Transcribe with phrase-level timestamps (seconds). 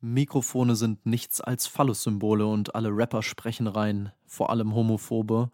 [0.00, 5.50] Mikrofone sind nichts als Phallus-Symbole und alle Rapper sprechen rein, vor allem Homophobe,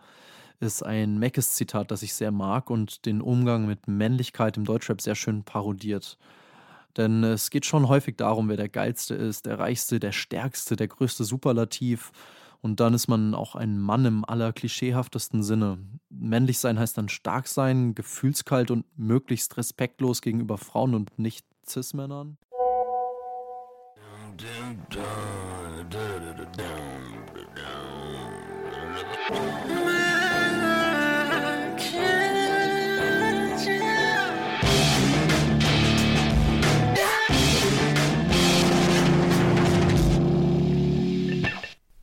[0.60, 5.14] ist ein Meckes-Zitat, das ich sehr mag und den Umgang mit Männlichkeit im Deutschrap sehr
[5.14, 6.18] schön parodiert.
[6.96, 10.88] Denn es geht schon häufig darum, wer der Geilste ist, der Reichste, der Stärkste, der
[10.88, 12.12] größte Superlativ.
[12.60, 15.78] Und dann ist man auch ein Mann im allerklischeehaftesten Sinne.
[16.08, 22.38] Männlich sein heißt dann stark sein, gefühlskalt und möglichst respektlos gegenüber Frauen und nicht Cis-Männern.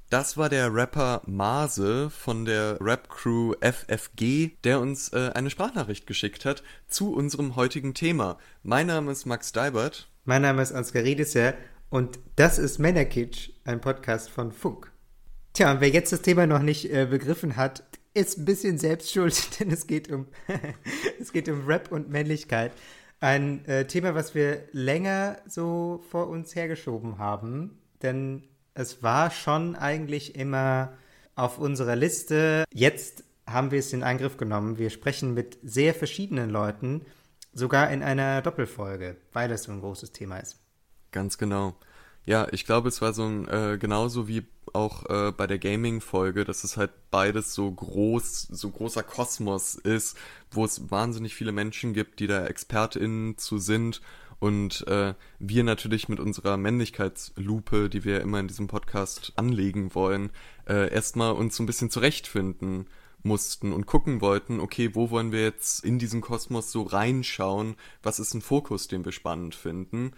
[0.10, 6.44] Das war der Rapper Mase von der Rap-Crew FFG, der uns äh, eine Sprachnachricht geschickt
[6.44, 8.38] hat zu unserem heutigen Thema.
[8.64, 10.10] Mein Name ist Max Deibert.
[10.26, 11.54] Mein Name ist Ansgar Riedesher
[11.92, 14.92] und das ist Männerkitsch, ein Podcast von Funk.
[15.54, 19.12] Tja, und wer jetzt das Thema noch nicht äh, begriffen hat, ist ein bisschen selbst
[19.12, 20.28] schuld, denn es geht um,
[21.20, 22.72] es geht um Rap und Männlichkeit.
[23.20, 29.76] Ein äh, Thema, was wir länger so vor uns hergeschoben haben, denn es war schon
[29.76, 30.94] eigentlich immer
[31.36, 32.64] auf unserer Liste.
[32.74, 34.78] Jetzt haben wir es in Angriff genommen.
[34.78, 37.02] Wir sprechen mit sehr verschiedenen Leuten,
[37.52, 40.61] sogar in einer Doppelfolge, weil es so ein großes Thema ist.
[41.12, 41.76] Ganz genau.
[42.26, 46.46] Ja, ich glaube, es war so ein, äh, genauso wie auch äh, bei der Gaming-Folge,
[46.46, 50.18] dass es halt beides so groß, so großer Kosmos ist,
[50.52, 54.02] wo es wahnsinnig viele Menschen gibt, die da ExpertInnen zu sind.
[54.40, 60.32] Und äh, wir natürlich mit unserer Männlichkeitslupe, die wir immer in diesem Podcast anlegen wollen,
[60.68, 62.88] äh, erstmal uns so ein bisschen zurechtfinden
[63.24, 68.20] mussten und gucken wollten, okay, wo wollen wir jetzt in diesen Kosmos so reinschauen, was
[68.20, 70.14] ist ein Fokus, den wir spannend finden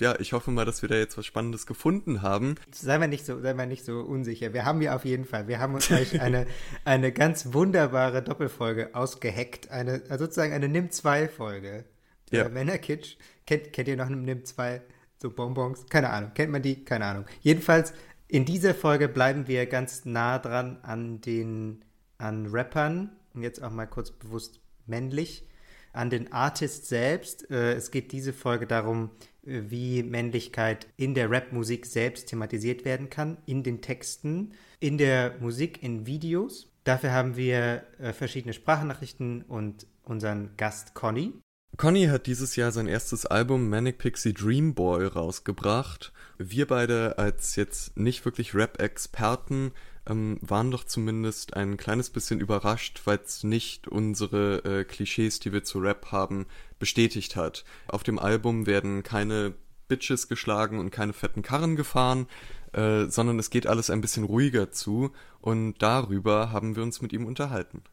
[0.00, 2.56] ja, ich hoffe mal, dass wir da jetzt was Spannendes gefunden haben.
[2.72, 4.52] Sei mal nicht so, sei mal nicht so unsicher.
[4.52, 6.46] Wir haben ja auf jeden Fall, wir haben uns euch eine,
[6.84, 9.70] eine ganz wunderbare Doppelfolge ausgeheckt.
[9.70, 11.84] Eine, also sozusagen eine Nimm-2-Folge.
[12.30, 12.48] Ja.
[12.48, 13.16] Männerkitsch.
[13.46, 14.80] Kennt, kennt ihr noch eine Nimm-2?
[15.18, 15.86] So Bonbons?
[15.88, 16.32] Keine Ahnung.
[16.34, 16.84] Kennt man die?
[16.84, 17.26] Keine Ahnung.
[17.40, 17.92] Jedenfalls,
[18.26, 21.84] in dieser Folge bleiben wir ganz nah dran an den,
[22.18, 23.10] an Rappern.
[23.32, 25.48] Und jetzt auch mal kurz bewusst männlich
[25.92, 27.48] an den Artist selbst.
[27.50, 33.10] Äh, es geht diese Folge darum, äh, wie Männlichkeit in der Rapmusik selbst thematisiert werden
[33.10, 36.70] kann, in den Texten, in der Musik, in Videos.
[36.84, 41.32] Dafür haben wir äh, verschiedene Sprachnachrichten und unseren Gast Conny.
[41.76, 46.12] Conny hat dieses Jahr sein erstes Album Manic Pixie Dream Boy rausgebracht.
[46.38, 49.72] Wir beide als jetzt nicht wirklich Rap-Experten
[50.06, 55.52] ähm, waren doch zumindest ein kleines bisschen überrascht, weil es nicht unsere äh, Klischees, die
[55.52, 56.46] wir zu Rap haben,
[56.84, 57.64] bestätigt hat.
[57.88, 59.54] Auf dem Album werden keine
[59.88, 62.26] Bitches geschlagen und keine fetten Karren gefahren,
[62.74, 67.14] äh, sondern es geht alles ein bisschen ruhiger zu und darüber haben wir uns mit
[67.14, 67.84] ihm unterhalten.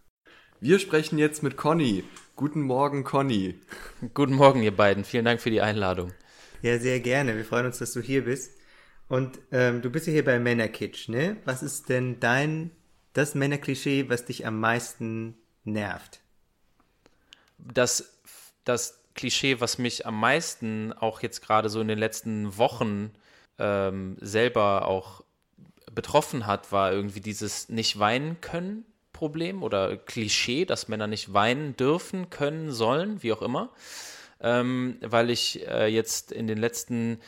[0.59, 2.03] Wir sprechen jetzt mit Conny.
[2.35, 3.61] Guten Morgen, Conny.
[4.13, 5.05] Guten Morgen, ihr beiden.
[5.05, 6.11] Vielen Dank für die Einladung.
[6.61, 7.37] Ja, sehr gerne.
[7.37, 8.51] Wir freuen uns, dass du hier bist.
[9.07, 11.37] Und ähm, du bist ja hier bei Männerkitsch, ne?
[11.45, 12.71] Was ist denn dein,
[13.13, 16.19] das Männerklischee, was dich am meisten nervt?
[17.57, 18.10] Das,
[18.63, 23.11] das Klischee, was mich am meisten auch jetzt gerade so in den letzten Wochen
[23.59, 25.23] ähm, selber auch
[25.93, 28.85] betroffen hat, war irgendwie dieses nicht weinen können
[29.21, 33.69] Problem oder Klischee, dass Männer nicht weinen dürfen, können, sollen, wie auch immer.
[34.39, 37.19] Ähm, weil ich äh, jetzt in den letzten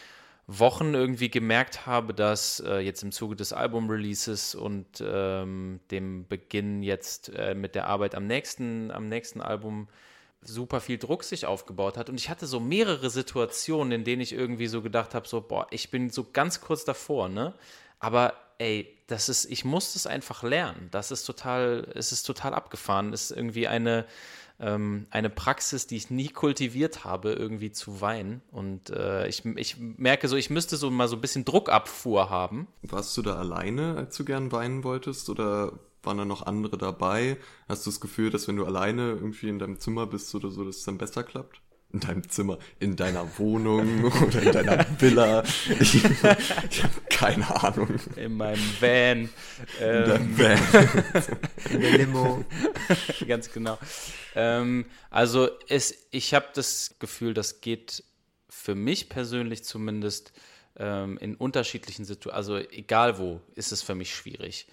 [0.48, 6.82] Wochen irgendwie gemerkt habe, dass äh, jetzt im Zuge des Album-Releases und ähm, dem Beginn
[6.82, 9.88] jetzt äh, mit der Arbeit am nächsten, am nächsten Album
[10.46, 12.10] super viel Druck sich aufgebaut hat.
[12.10, 15.68] Und ich hatte so mehrere Situationen, in denen ich irgendwie so gedacht habe, so, boah,
[15.72, 17.54] ich bin so ganz kurz davor, ne?
[18.00, 20.90] Aber ey, das ist, ich muss das einfach lernen.
[20.92, 23.14] Das ist total, es ist total abgefahren.
[23.14, 24.06] Es ist irgendwie eine,
[24.60, 28.42] ähm, eine Praxis, die ich nie kultiviert habe, irgendwie zu weinen.
[28.52, 32.68] Und äh, ich, ich merke so, ich müsste so mal so ein bisschen Druckabfuhr haben.
[32.82, 35.30] Warst du da alleine, als du gern weinen wolltest?
[35.30, 37.38] Oder waren da noch andere dabei?
[37.68, 40.64] Hast du das Gefühl, dass wenn du alleine irgendwie in deinem Zimmer bist oder so,
[40.64, 41.62] dass es dann besser klappt?
[41.94, 45.44] in deinem Zimmer, in deiner Wohnung oder in deiner Villa.
[45.80, 48.00] Ich, ich habe keine Ahnung.
[48.16, 49.30] In meinem Van.
[49.80, 51.38] Ähm, in deinem Van.
[51.72, 52.46] in der Limo.
[53.28, 53.78] Ganz genau.
[54.34, 58.04] Ähm, also es, ich habe das Gefühl, das geht
[58.50, 60.34] für mich persönlich zumindest
[60.78, 64.68] ähm, in unterschiedlichen Situationen, also egal wo, ist es für mich schwierig.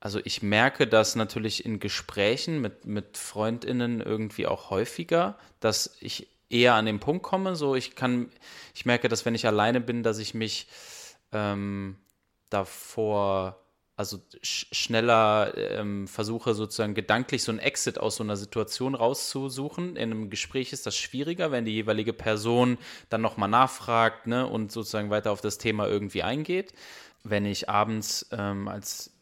[0.00, 6.28] Also ich merke das natürlich in Gesprächen mit, mit FreundInnen irgendwie auch häufiger, dass ich
[6.48, 7.54] eher an den Punkt komme.
[7.54, 8.30] So, ich kann,
[8.74, 10.68] ich merke, dass wenn ich alleine bin, dass ich mich
[11.32, 11.96] ähm,
[12.48, 13.60] davor,
[13.94, 19.96] also sch schneller ähm, versuche sozusagen gedanklich so einen Exit aus so einer Situation rauszusuchen.
[19.96, 22.78] In einem Gespräch ist das schwieriger, wenn die jeweilige Person
[23.10, 26.72] dann nochmal nachfragt ne, und sozusagen weiter auf das Thema irgendwie eingeht.
[27.22, 29.12] Wenn ich abends, ähm, als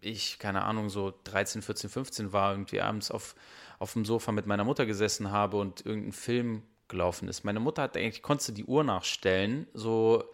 [0.00, 3.34] ich, keine Ahnung, so 13, 14, 15 war, irgendwie abends auf,
[3.78, 7.44] auf dem Sofa mit meiner Mutter gesessen habe und irgendein Film gelaufen ist.
[7.44, 10.24] Meine Mutter hat eigentlich, konntest du die Uhr nachstellen, so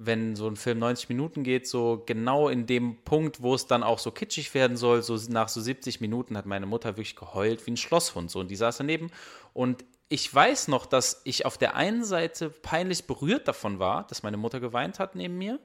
[0.00, 3.82] wenn so ein Film 90 Minuten geht, so genau in dem Punkt, wo es dann
[3.82, 7.66] auch so kitschig werden soll, so nach so 70 Minuten hat meine Mutter wirklich geheult
[7.66, 8.38] wie ein Schlosshund so.
[8.38, 9.10] Und die saß daneben.
[9.54, 14.22] Und ich weiß noch, dass ich auf der einen Seite peinlich berührt davon war, dass
[14.22, 15.58] meine Mutter geweint hat neben mir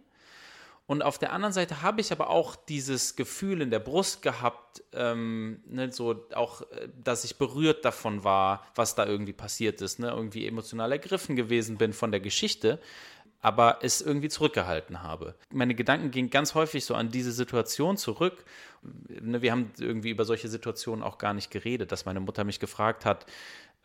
[0.85, 4.83] und auf der anderen Seite habe ich aber auch dieses Gefühl in der Brust gehabt,
[4.91, 9.99] ähm, ne, so auch, äh, dass ich berührt davon war, was da irgendwie passiert ist,
[9.99, 12.79] ne, irgendwie emotional ergriffen gewesen bin von der Geschichte,
[13.39, 15.35] aber es irgendwie zurückgehalten habe.
[15.51, 18.43] Meine Gedanken gingen ganz häufig so an diese Situation zurück.
[19.07, 22.59] Ne, wir haben irgendwie über solche Situationen auch gar nicht geredet, dass meine Mutter mich
[22.59, 23.25] gefragt hat,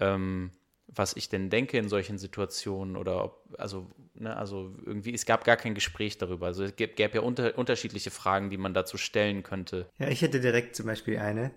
[0.00, 0.50] ähm,
[0.88, 5.44] was ich denn denke in solchen Situationen oder ob, also, ne, also irgendwie, es gab
[5.44, 6.46] gar kein Gespräch darüber.
[6.46, 9.88] Also es gäbe, gäbe ja unter, unterschiedliche Fragen, die man dazu stellen könnte.
[9.98, 11.50] Ja, ich hätte direkt zum Beispiel eine.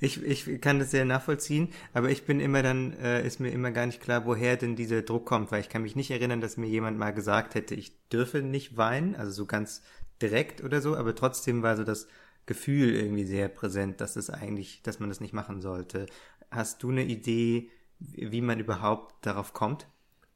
[0.00, 3.70] Ich, ich kann das sehr nachvollziehen, aber ich bin immer dann, äh, ist mir immer
[3.70, 6.56] gar nicht klar, woher denn dieser Druck kommt, weil ich kann mich nicht erinnern, dass
[6.56, 9.82] mir jemand mal gesagt hätte, ich dürfe nicht weinen, also so ganz
[10.22, 12.06] direkt oder so, aber trotzdem war so das
[12.46, 16.06] Gefühl irgendwie sehr präsent, dass es eigentlich, dass man das nicht machen sollte.
[16.50, 19.86] Hast du eine Idee, wie man überhaupt darauf kommt?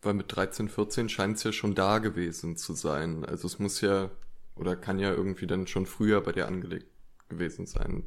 [0.03, 3.25] Weil mit 13, 14 scheint es ja schon da gewesen zu sein.
[3.25, 4.11] Also es muss ja
[4.57, 6.87] oder kann ja irgendwie dann schon früher bei dir angelegt
[7.29, 8.05] gewesen sein.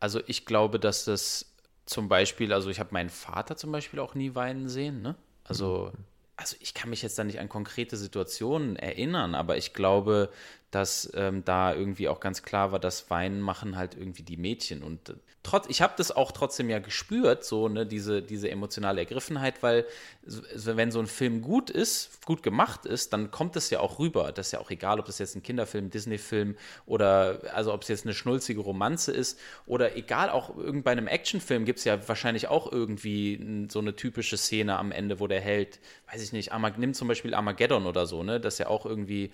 [0.00, 1.54] Also ich glaube, dass das
[1.84, 5.16] zum Beispiel, also ich habe meinen Vater zum Beispiel auch nie weinen sehen, ne?
[5.44, 6.04] Also, mhm.
[6.36, 10.30] also ich kann mich jetzt da nicht an konkrete Situationen erinnern, aber ich glaube,
[10.70, 14.82] dass ähm, da irgendwie auch ganz klar war, dass Weinen machen halt irgendwie die Mädchen
[14.82, 19.62] und trotz, ich habe das auch trotzdem ja gespürt, so, ne, diese, diese emotionale Ergriffenheit,
[19.62, 19.86] weil
[20.22, 24.30] wenn so ein Film gut ist, gut gemacht ist, dann kommt es ja auch rüber.
[24.32, 27.88] Das ist ja auch egal, ob das jetzt ein Kinderfilm, Disney-Film oder also ob es
[27.88, 30.50] jetzt eine schnulzige Romanze ist oder egal, auch
[30.82, 35.18] bei einem Actionfilm gibt es ja wahrscheinlich auch irgendwie so eine typische Szene am Ende,
[35.18, 35.80] wo der Held,
[36.12, 38.38] weiß ich nicht, Armag nimm zum Beispiel Armageddon oder so, ne?
[38.38, 39.30] Das ist ja auch irgendwie,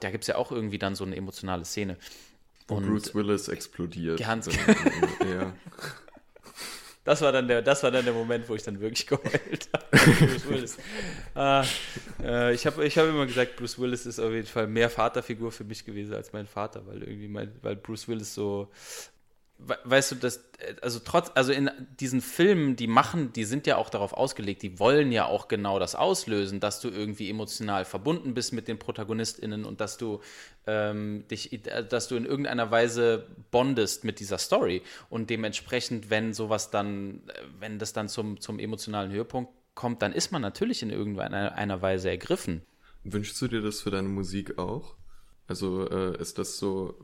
[0.00, 1.96] da gibt es ja auch irgendwie dann so eine emotionale Szene.
[2.68, 4.18] Und Bruce Willis explodiert.
[4.18, 4.46] Ganz
[5.20, 5.52] ja.
[7.04, 9.84] Das war, dann der, das war dann der Moment, wo ich dann wirklich geheult habe.
[9.90, 10.76] Bruce Willis.
[11.34, 11.64] Ah,
[12.22, 15.52] äh, ich habe ich hab immer gesagt, Bruce Willis ist auf jeden Fall mehr Vaterfigur
[15.52, 18.70] für mich gewesen als mein Vater, weil irgendwie mein, weil Bruce Willis so
[19.84, 20.44] weißt du, das,
[20.82, 21.70] also trotz, also in
[22.00, 25.78] diesen Filmen, die machen, die sind ja auch darauf ausgelegt, die wollen ja auch genau
[25.78, 30.20] das auslösen, dass du irgendwie emotional verbunden bist mit den ProtagonistInnen und dass du
[30.66, 34.82] ähm, dich, dass du in irgendeiner Weise bondest mit dieser Story.
[35.10, 37.22] Und dementsprechend, wenn sowas dann,
[37.58, 41.82] wenn das dann zum, zum emotionalen Höhepunkt kommt, dann ist man natürlich in irgendeiner einer
[41.82, 42.62] Weise ergriffen.
[43.04, 44.96] Wünschst du dir das für deine Musik auch?
[45.46, 46.94] Also äh, ist das so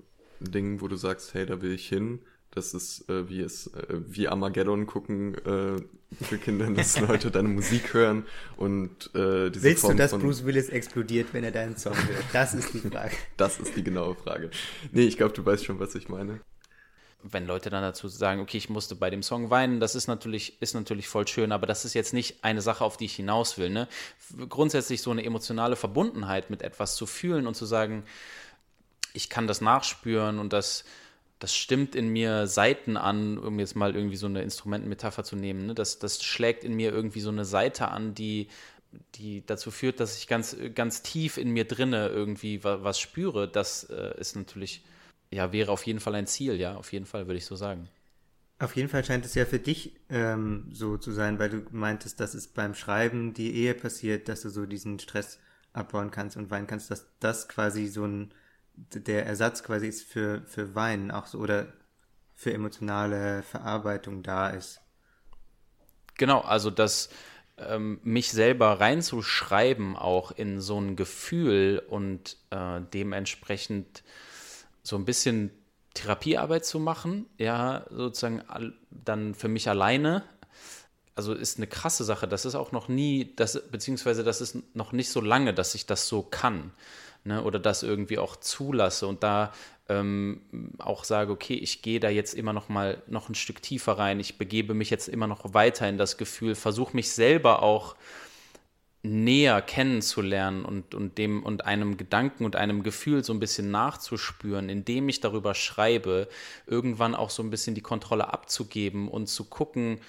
[0.41, 2.21] ein Ding, wo du sagst, hey, da will ich hin?
[2.53, 7.49] Das ist äh, wie es äh, wie Armageddon gucken äh, für Kinder, dass Leute deine
[7.49, 8.27] Musik hören
[8.57, 12.25] und äh, diese Willst Form du, dass Bruce Willis explodiert, wenn er deinen Song hört?
[12.33, 13.15] Das ist die Frage.
[13.37, 14.51] das ist die genaue Frage.
[14.91, 16.41] Nee, ich glaube, du weißt schon, was ich meine.
[17.23, 20.61] Wenn Leute dann dazu sagen, okay, ich musste bei dem Song weinen, das ist natürlich,
[20.63, 23.59] ist natürlich voll schön, aber das ist jetzt nicht eine Sache, auf die ich hinaus
[23.59, 23.69] will.
[23.69, 23.89] Ne?
[24.49, 28.05] Grundsätzlich so eine emotionale Verbundenheit mit etwas zu fühlen und zu sagen,
[29.13, 30.85] ich kann das nachspüren und das
[31.41, 35.67] das stimmt in mir Seiten an, um jetzt mal irgendwie so eine Instrumentenmetapher zu nehmen.
[35.67, 35.75] Ne?
[35.75, 38.49] Das, das schlägt in mir irgendwie so eine Seite an, die,
[39.15, 43.49] die dazu führt, dass ich ganz, ganz tief in mir drinne irgendwie was, was spüre.
[43.49, 44.85] Das äh, ist natürlich,
[45.31, 47.89] ja, wäre auf jeden Fall ein Ziel, ja, auf jeden Fall, würde ich so sagen.
[48.59, 52.21] Auf jeden Fall scheint es ja für dich ähm, so zu sein, weil du meintest,
[52.21, 55.39] dass es beim Schreiben die Ehe passiert, dass du so diesen Stress
[55.73, 58.35] abbauen kannst und weinen kannst, dass das quasi so ein
[58.95, 61.67] der Ersatz quasi ist für, für Weinen auch so oder
[62.35, 64.81] für emotionale Verarbeitung da ist.
[66.17, 67.11] Genau, also das
[67.59, 74.03] ähm, mich selber reinzuschreiben auch in so ein Gefühl und äh, dementsprechend
[74.83, 75.51] so ein bisschen
[75.95, 78.43] Therapiearbeit zu machen, ja, sozusagen
[78.91, 80.23] dann für mich alleine,
[81.15, 82.29] also ist eine krasse Sache.
[82.29, 85.87] Das ist auch noch nie, das, beziehungsweise das ist noch nicht so lange, dass ich
[85.87, 86.73] das so kann
[87.25, 89.53] ne, oder das irgendwie auch zulasse und da
[89.89, 90.43] ähm,
[90.79, 94.21] auch sage, okay, ich gehe da jetzt immer noch mal noch ein Stück tiefer rein,
[94.21, 97.97] ich begebe mich jetzt immer noch weiter in das Gefühl, versuche mich selber auch
[99.03, 104.69] näher kennenzulernen und, und dem und einem Gedanken und einem Gefühl so ein bisschen nachzuspüren,
[104.69, 106.29] indem ich darüber schreibe,
[106.67, 110.01] irgendwann auch so ein bisschen die Kontrolle abzugeben und zu gucken,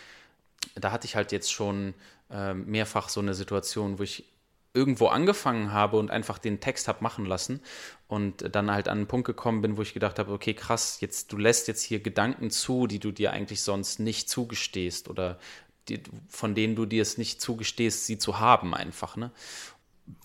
[0.75, 1.93] da hatte ich halt jetzt schon
[2.29, 4.25] äh, mehrfach so eine Situation, wo ich
[4.73, 7.59] irgendwo angefangen habe und einfach den Text habe machen lassen
[8.07, 11.31] und dann halt an einen Punkt gekommen bin, wo ich gedacht habe, okay, krass, jetzt
[11.31, 15.39] du lässt jetzt hier Gedanken zu, die du dir eigentlich sonst nicht zugestehst oder
[15.89, 19.31] die, von denen du dir es nicht zugestehst, sie zu haben einfach, ne?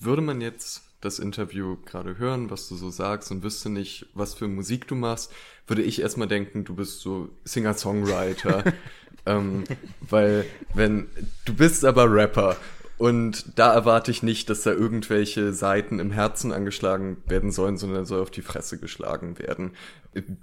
[0.01, 4.35] Würde man jetzt das Interview gerade hören, was du so sagst und wüsste nicht, was
[4.35, 5.33] für Musik du machst,
[5.67, 8.65] würde ich erstmal denken, du bist so Singer-Songwriter.
[9.27, 9.65] ähm,
[10.01, 11.09] weil wenn
[11.45, 12.57] du bist aber Rapper
[12.99, 18.07] und da erwarte ich nicht, dass da irgendwelche Seiten im Herzen angeschlagen werden sollen, sondern
[18.07, 19.73] soll auf die Fresse geschlagen werden.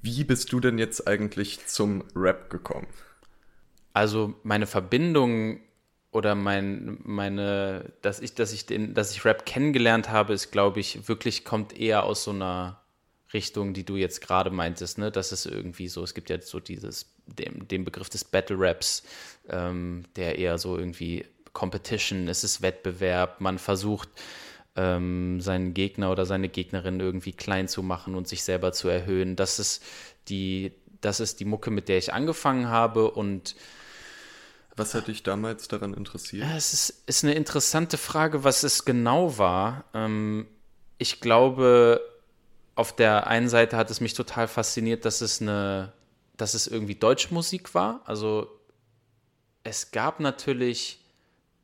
[0.02, 2.88] Wie bist du denn jetzt eigentlich zum Rap gekommen?
[3.94, 5.62] Also meine Verbindung
[6.12, 10.80] oder mein, meine, dass ich, dass ich den, dass ich Rap kennengelernt habe, ist, glaube
[10.80, 12.84] ich, wirklich kommt eher aus so einer
[13.34, 15.12] Richtung, die du jetzt gerade meintest, ne?
[15.12, 19.02] Das ist irgendwie so, es gibt ja so dieses, den, den Begriff des Battle Raps,
[19.50, 24.10] ähm, der eher so irgendwie Competition, es ist Wettbewerb, man versucht,
[24.76, 29.36] ähm, seinen Gegner oder seine Gegnerin irgendwie klein zu machen und sich selber zu erhöhen.
[29.36, 29.84] Das ist
[30.28, 33.56] die, das ist die Mucke, mit der ich angefangen habe und
[34.76, 36.44] was hat dich damals daran interessiert?
[36.48, 39.86] Ja, es ist, ist eine interessante Frage, was es genau war.
[39.94, 40.48] Ähm,
[40.98, 42.02] ich glaube,
[42.74, 45.94] auf der einen Seite hat es mich total fasziniert, dass es eine,
[46.38, 48.02] dass es irgendwie deutsche Musik war.
[48.06, 48.48] Also
[49.64, 51.03] es gab natürlich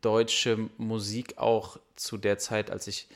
[0.01, 3.08] deutsche Musik auch zu der Zeit, als ich,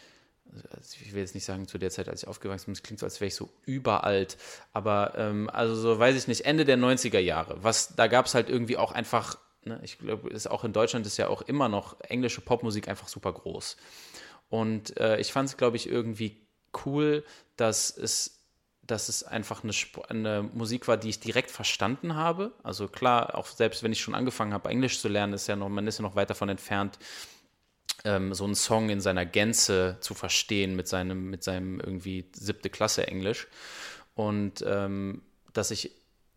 [0.71, 2.99] also ich will jetzt nicht sagen zu der Zeit, als ich aufgewachsen bin, es klingt
[2.99, 4.37] so, als wäre ich so überalt,
[4.71, 8.35] aber ähm, also so weiß ich nicht, Ende der 90er Jahre, was, da gab es
[8.35, 9.79] halt irgendwie auch einfach Ne?
[9.83, 13.33] Ich glaube, ist auch in Deutschland ist ja auch immer noch englische Popmusik einfach super
[13.33, 13.77] groß.
[14.49, 16.45] Und äh, ich fand es, glaube ich, irgendwie
[16.85, 17.23] cool,
[17.55, 18.42] dass es
[18.85, 19.73] dass es einfach eine,
[20.09, 22.51] eine, Musik war, die ich direkt verstanden habe.
[22.63, 25.69] Also klar, auch selbst wenn ich schon angefangen habe, Englisch zu lernen, ist ja noch,
[25.69, 26.99] man ist ja noch weit davon entfernt,
[28.03, 32.69] ähm, so einen Song in seiner Gänze zu verstehen mit seinem, mit seinem irgendwie siebte
[32.69, 33.47] Klasse Englisch.
[34.15, 35.21] Und ähm,
[35.53, 35.91] dass ich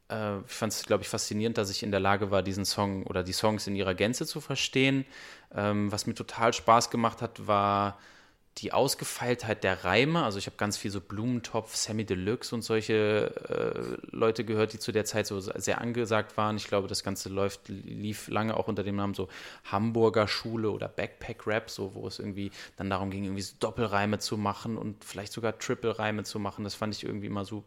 [0.08, 3.04] äh, ich fand es, glaube ich, faszinierend, dass ich in der Lage war, diesen Song
[3.04, 5.04] oder die Songs in ihrer Gänze zu verstehen.
[5.54, 7.98] Ähm, was mir total Spaß gemacht hat, war
[8.58, 13.30] die Ausgefeiltheit der Reime, also ich habe ganz viel so Blumentopf, Sammy Deluxe und solche
[13.50, 16.56] äh, Leute gehört, die zu der Zeit so sehr angesagt waren.
[16.56, 19.28] Ich glaube, das Ganze läuft, lief lange auch unter dem Namen so
[19.64, 24.20] Hamburger Schule oder Backpack Rap, so wo es irgendwie dann darum ging, irgendwie so Doppelreime
[24.20, 26.64] zu machen und vielleicht sogar Triple-Reime zu machen.
[26.64, 27.62] Das fand ich irgendwie immer so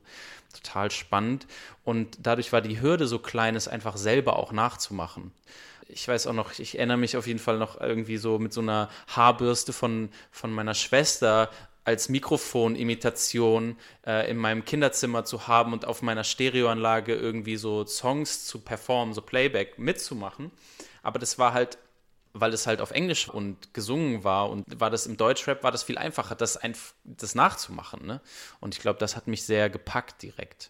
[0.55, 1.45] total spannend.
[1.83, 5.31] Und dadurch war die Hürde so klein, es einfach selber auch nachzumachen
[5.89, 8.61] ich weiß auch noch, ich erinnere mich auf jeden Fall noch irgendwie so mit so
[8.61, 11.49] einer Haarbürste von, von meiner Schwester
[11.83, 18.45] als Mikrofonimitation äh, in meinem Kinderzimmer zu haben und auf meiner Stereoanlage irgendwie so Songs
[18.45, 20.51] zu performen, so Playback mitzumachen.
[21.01, 21.79] Aber das war halt,
[22.33, 25.81] weil es halt auf Englisch und gesungen war und war das im Deutschrap, war das
[25.81, 28.05] viel einfacher, das, ein, das nachzumachen.
[28.05, 28.21] Ne?
[28.59, 30.69] Und ich glaube, das hat mich sehr gepackt direkt.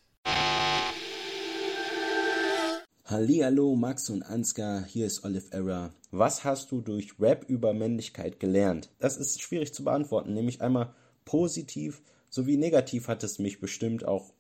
[3.10, 5.92] Hallihallo, Max und Ansgar, hier ist Olive Error.
[6.12, 8.92] Was hast du durch Rap über Männlichkeit gelernt?
[9.00, 10.94] Das ist schwierig zu beantworten, nämlich einmal
[11.26, 14.32] positiv sowie negativ hat es mich bestimmt auch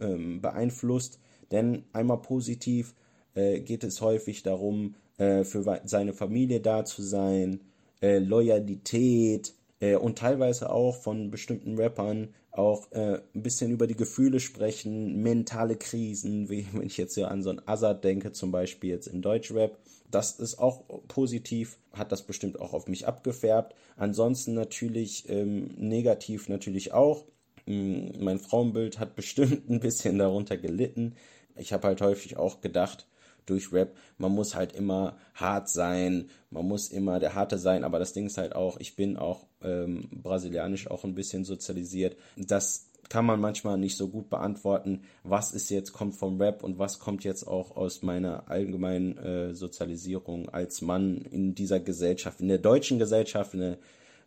[0.00, 1.18] ähm, beeinflusst,
[1.50, 2.94] denn einmal positiv
[3.34, 7.60] äh, geht es häufig darum, äh, für seine Familie da zu sein,
[8.00, 13.96] äh, Loyalität äh, und teilweise auch von bestimmten Rappern auch äh, ein bisschen über die
[13.96, 18.52] Gefühle sprechen, mentale Krisen, wie wenn ich jetzt ja an so einen Azad denke, zum
[18.52, 19.78] Beispiel jetzt in Deutschrap.
[20.10, 23.74] Das ist auch positiv, hat das bestimmt auch auf mich abgefärbt.
[23.96, 27.24] Ansonsten natürlich ähm, negativ natürlich auch.
[27.66, 31.14] Ähm, mein Frauenbild hat bestimmt ein bisschen darunter gelitten.
[31.56, 33.06] Ich habe halt häufig auch gedacht,
[33.46, 37.98] durch Rap, man muss halt immer hart sein, man muss immer der Harte sein, aber
[37.98, 42.16] das Ding ist halt auch, ich bin auch ähm, brasilianisch auch ein bisschen sozialisiert.
[42.36, 46.78] Das kann man manchmal nicht so gut beantworten, was ist jetzt kommt vom Rap und
[46.78, 52.48] was kommt jetzt auch aus meiner allgemeinen äh, Sozialisierung als Mann in dieser Gesellschaft, in
[52.48, 53.78] der deutschen Gesellschaft, in der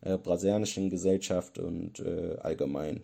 [0.02, 3.02] äh, brasilianischen Gesellschaft und äh, allgemein.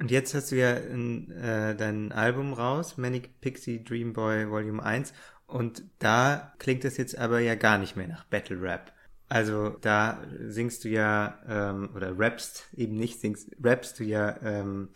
[0.00, 4.82] Und jetzt hast du ja in, äh, dein Album raus, Manic Pixie Dream Boy Volume
[4.82, 5.12] 1,
[5.46, 8.92] und da klingt es jetzt aber ja gar nicht mehr nach Battle Rap.
[9.28, 14.88] Also da singst du ja, ähm, oder rappst eben nicht, singst, rappst du ja ähm,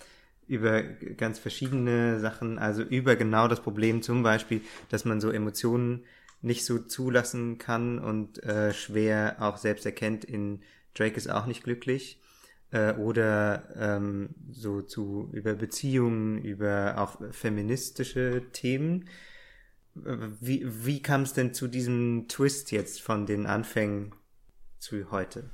[0.46, 6.04] über ganz verschiedene Sachen, also über genau das Problem zum Beispiel, dass man so Emotionen
[6.40, 10.60] nicht so zulassen kann und äh, schwer auch selbst erkennt in
[10.94, 12.20] Drake ist auch nicht glücklich
[12.70, 19.08] äh, oder ähm, so zu über Beziehungen, über auch feministische Themen.
[20.04, 24.14] Äh, wie, wie kam es denn zu diesem Twist jetzt von den Anfängen
[24.82, 25.44] zu heute?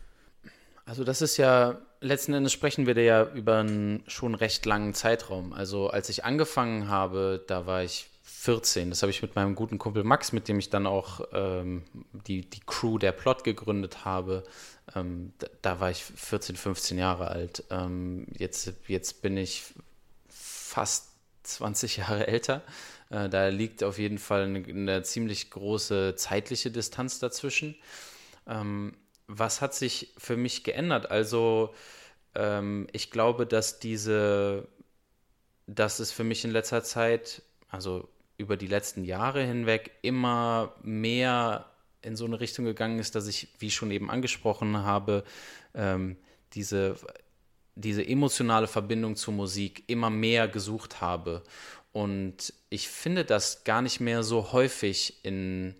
[0.87, 4.94] Also das ist ja, letzten Endes sprechen wir da ja über einen schon recht langen
[4.94, 5.52] Zeitraum.
[5.52, 8.88] Also als ich angefangen habe, da war ich 14.
[8.88, 11.85] Das habe ich mit meinem guten Kumpel Max, mit dem ich dann auch ähm,
[12.26, 14.44] die, die Crew der Plot gegründet habe.
[14.94, 17.64] Ähm, da, da, war ich 14, 15 Jahre alt.
[17.70, 19.64] Ähm, jetzt, jetzt bin ich
[20.28, 21.08] fast
[21.42, 22.62] 20 Jahre älter.
[23.11, 27.75] Äh, da liegt auf jeden Fall eine, eine ziemlich große zeitliche Distanz dazwischen.
[29.28, 31.11] Was hat sich für mich geändert?
[31.11, 31.75] Also
[32.35, 34.66] ähm, ich glaube, dass diese,
[35.66, 38.08] dass es für mich in letzter Zeit, also
[38.38, 41.66] über die letzten Jahre hinweg immer mehr
[42.00, 45.25] in so eine Richtung gegangen ist, dass ich, wie schon eben angesprochen habe,
[45.75, 46.16] ähm,
[46.54, 46.97] diese,
[47.75, 51.42] diese emotionale Verbindung zur Musik immer mehr gesucht habe.
[51.92, 55.75] Und ich finde das gar nicht mehr so häufig in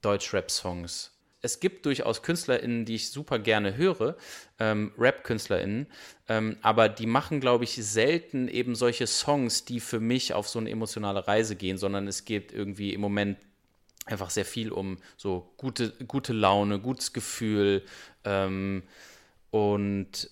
[0.00, 4.16] Deutsch-Rap-Songs es gibt durchaus KünstlerInnen, die ich super gerne höre,
[4.58, 5.86] ähm, Rap-KünstlerInnen,
[6.28, 10.58] ähm, aber die machen, glaube ich, selten eben solche Songs, die für mich auf so
[10.58, 13.38] eine emotionale Reise gehen, sondern es geht irgendwie im Moment
[14.06, 17.84] einfach sehr viel um so gute, gute Laune, gutes Gefühl
[18.24, 18.82] ähm,
[19.50, 20.30] und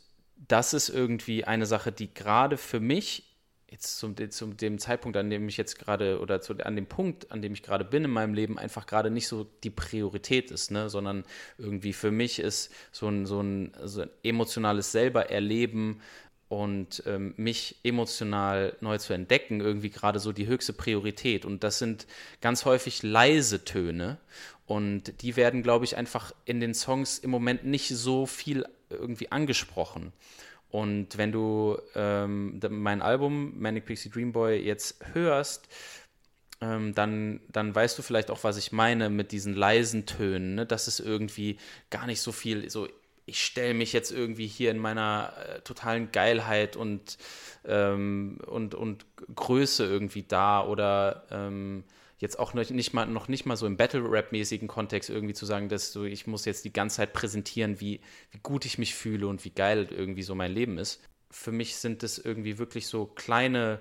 [0.48, 3.25] das ist irgendwie eine Sache, die gerade für mich
[3.70, 7.32] jetzt zum, zum dem Zeitpunkt, an dem ich jetzt gerade oder zu, an dem Punkt,
[7.32, 10.70] an dem ich gerade bin in meinem Leben, einfach gerade nicht so die Priorität ist,
[10.70, 10.88] ne?
[10.88, 11.24] sondern
[11.58, 16.00] irgendwie für mich ist so ein, so ein, so ein emotionales selber erleben
[16.48, 21.44] und ähm, mich emotional neu zu entdecken, irgendwie gerade so die höchste Priorität.
[21.44, 22.06] Und das sind
[22.40, 24.18] ganz häufig leise Töne
[24.66, 29.32] und die werden, glaube ich, einfach in den Songs im Moment nicht so viel irgendwie
[29.32, 30.12] angesprochen.
[30.76, 35.68] Und wenn du ähm, mein Album Manic Pixie Dream Boy jetzt hörst,
[36.60, 40.54] ähm, dann, dann weißt du vielleicht auch, was ich meine mit diesen leisen Tönen.
[40.54, 40.66] Ne?
[40.66, 41.56] Das ist irgendwie
[41.88, 42.88] gar nicht so viel, so
[43.24, 47.16] ich stelle mich jetzt irgendwie hier in meiner äh, totalen Geilheit und,
[47.64, 51.84] ähm, und, und Größe irgendwie da oder ähm,
[52.18, 55.68] jetzt auch noch nicht mal, noch nicht mal so im Battle-Rap-mäßigen Kontext irgendwie zu sagen,
[55.68, 58.00] dass so, ich muss jetzt die ganze Zeit präsentieren, wie,
[58.30, 61.02] wie gut ich mich fühle und wie geil irgendwie so mein Leben ist.
[61.30, 63.80] Für mich sind es irgendwie wirklich so kleine,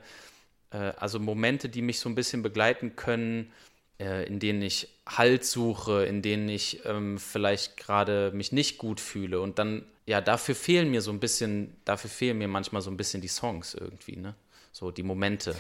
[0.72, 3.52] äh, also Momente, die mich so ein bisschen begleiten können,
[4.00, 9.00] äh, in denen ich Halt suche, in denen ich ähm, vielleicht gerade mich nicht gut
[9.00, 9.40] fühle.
[9.40, 12.98] Und dann, ja, dafür fehlen mir so ein bisschen, dafür fehlen mir manchmal so ein
[12.98, 14.36] bisschen die Songs irgendwie, ne?
[14.72, 15.56] So die Momente.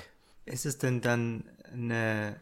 [0.46, 2.42] Ist es denn dann eine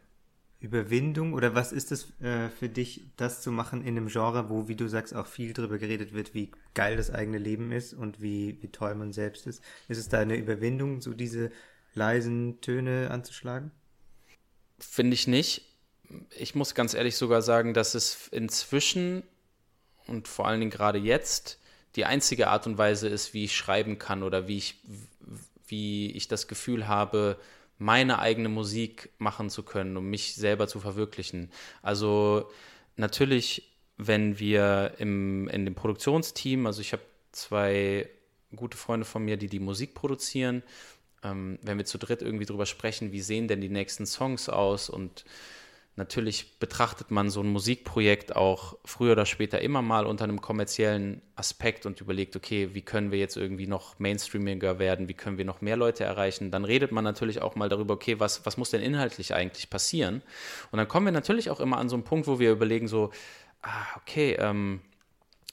[0.64, 4.70] Überwindung oder was ist es äh, für dich, das zu machen in einem Genre, wo,
[4.70, 8.22] wie du sagst, auch viel drüber geredet wird, wie geil das eigene Leben ist und
[8.22, 9.62] wie, wie toll man selbst ist?
[9.90, 11.52] Ist es da eine Überwindung, so diese
[11.94, 13.72] leisen Töne anzuschlagen?
[14.80, 15.70] Finde ich nicht.
[16.38, 19.24] Ich muss ganz ehrlich sogar sagen, dass es inzwischen
[20.08, 21.60] und vor allen Dingen gerade jetzt
[21.98, 24.82] die einzige Art und Weise ist, wie ich schreiben kann oder wie ich,
[25.68, 27.38] wie ich das Gefühl habe,
[27.78, 31.52] meine eigene Musik machen zu können, um mich selber zu verwirklichen.
[31.82, 32.50] Also
[32.96, 38.10] natürlich, wenn wir im, in dem Produktionsteam, also ich habe zwei
[38.56, 40.64] gute Freunde von mir, die die Musik produzieren,
[41.24, 44.90] ähm, wenn wir zu dritt irgendwie drüber sprechen, wie sehen denn die nächsten Songs aus
[44.90, 45.26] und
[45.96, 51.22] Natürlich betrachtet man so ein Musikprojekt auch früher oder später immer mal unter einem kommerziellen
[51.36, 55.46] Aspekt und überlegt, okay, wie können wir jetzt irgendwie noch mainstreamiger werden, wie können wir
[55.46, 56.50] noch mehr Leute erreichen.
[56.50, 60.24] Dann redet man natürlich auch mal darüber, okay, was, was muss denn inhaltlich eigentlich passieren?
[60.72, 63.12] Und dann kommen wir natürlich auch immer an so einen Punkt, wo wir überlegen, so,
[63.62, 64.82] ah, okay, ähm,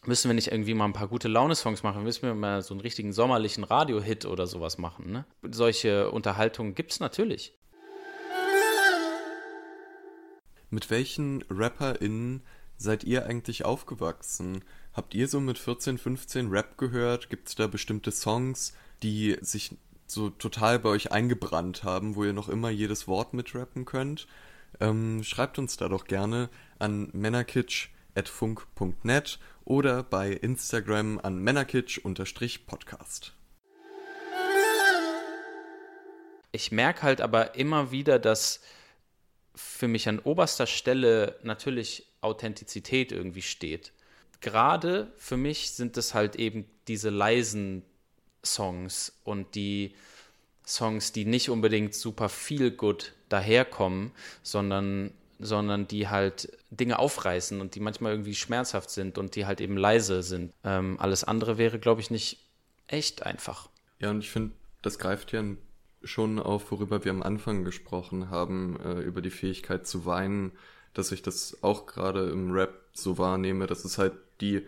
[0.06, 2.02] müssen wir nicht irgendwie mal ein paar gute Laune-Songs machen?
[2.02, 5.12] Müssen wir mal so einen richtigen sommerlichen Radio-Hit oder sowas machen?
[5.12, 5.26] Ne?
[5.42, 7.52] Solche Unterhaltungen gibt es natürlich.
[10.70, 12.40] Mit welchen RapperInnen
[12.76, 14.62] seid ihr eigentlich aufgewachsen?
[14.92, 17.28] Habt ihr so mit 14, 15 Rap gehört?
[17.28, 22.32] Gibt es da bestimmte Songs, die sich so total bei euch eingebrannt haben, wo ihr
[22.32, 24.28] noch immer jedes Wort mitrappen könnt?
[24.78, 33.34] Ähm, schreibt uns da doch gerne an männerkitsch.funk.net oder bei Instagram an männerkitsch-podcast.
[36.52, 38.60] Ich merke halt aber immer wieder, dass
[39.54, 43.92] für mich an oberster Stelle natürlich Authentizität irgendwie steht.
[44.40, 47.82] Gerade für mich sind es halt eben diese leisen
[48.44, 49.94] Songs und die
[50.66, 57.74] Songs, die nicht unbedingt super viel gut daherkommen, sondern sondern die halt Dinge aufreißen und
[57.74, 60.52] die manchmal irgendwie schmerzhaft sind und die halt eben leise sind.
[60.64, 62.38] Ähm, alles andere wäre, glaube ich, nicht
[62.88, 63.70] echt einfach.
[64.00, 65.42] Ja, und ich finde, das greift ja
[66.02, 70.52] schon auf, worüber wir am Anfang gesprochen haben, äh, über die Fähigkeit zu weinen,
[70.94, 74.66] dass ich das auch gerade im Rap so wahrnehme, dass es halt die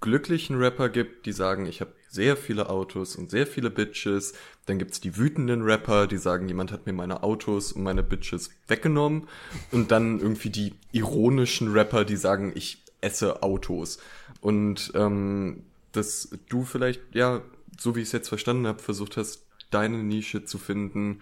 [0.00, 4.32] glücklichen Rapper gibt, die sagen, ich habe sehr viele Autos und sehr viele Bitches.
[4.66, 8.50] Dann gibt's die wütenden Rapper, die sagen, jemand hat mir meine Autos und meine Bitches
[8.68, 9.28] weggenommen.
[9.72, 13.98] Und dann irgendwie die ironischen Rapper, die sagen, ich esse Autos.
[14.40, 17.42] Und ähm, dass du vielleicht, ja,
[17.78, 21.20] so wie ich es jetzt verstanden habe, versucht hast, deine Nische zu finden,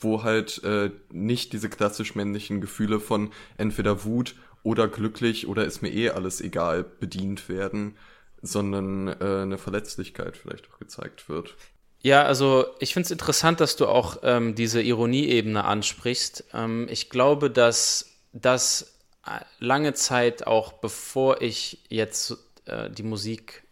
[0.00, 5.82] wo halt äh, nicht diese klassisch männlichen Gefühle von entweder Wut oder glücklich oder ist
[5.82, 7.96] mir eh alles egal bedient werden,
[8.42, 11.54] sondern äh, eine Verletzlichkeit vielleicht auch gezeigt wird.
[12.02, 16.44] Ja, also ich finde es interessant, dass du auch ähm, diese Ironieebene ansprichst.
[16.52, 23.63] Ähm, ich glaube, dass das äh, lange Zeit auch bevor ich jetzt äh, die Musik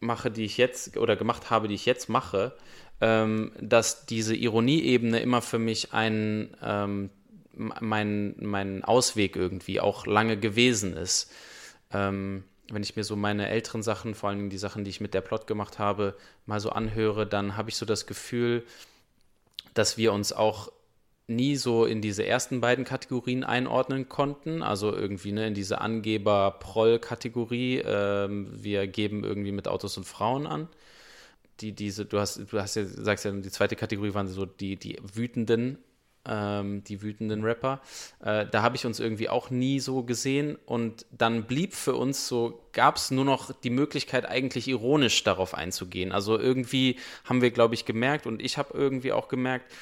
[0.00, 2.52] mache, die ich jetzt oder gemacht habe, die ich jetzt mache,
[3.00, 7.10] ähm, dass diese Ironieebene immer für mich ein ähm,
[7.58, 11.30] mein, mein Ausweg irgendwie auch lange gewesen ist.
[11.92, 15.14] Ähm, wenn ich mir so meine älteren Sachen, vor allem die Sachen, die ich mit
[15.14, 18.64] der Plot gemacht habe, mal so anhöre, dann habe ich so das Gefühl,
[19.74, 20.70] dass wir uns auch
[21.28, 27.82] nie so in diese ersten beiden Kategorien einordnen konnten, also irgendwie ne, in diese Angeber-Proll-Kategorie.
[27.84, 30.68] Ähm, wir geben irgendwie mit Autos und Frauen an.
[31.60, 34.76] Die, diese, du hast, du hast ja, sagst ja, die zweite Kategorie waren so die,
[34.76, 35.78] die wütenden
[36.28, 37.80] ähm, die wütenden Rapper.
[38.20, 42.28] Äh, da habe ich uns irgendwie auch nie so gesehen und dann blieb für uns
[42.28, 46.12] so, gab es nur noch die Möglichkeit, eigentlich ironisch darauf einzugehen.
[46.12, 49.72] Also irgendwie haben wir, glaube ich, gemerkt und ich habe irgendwie auch gemerkt,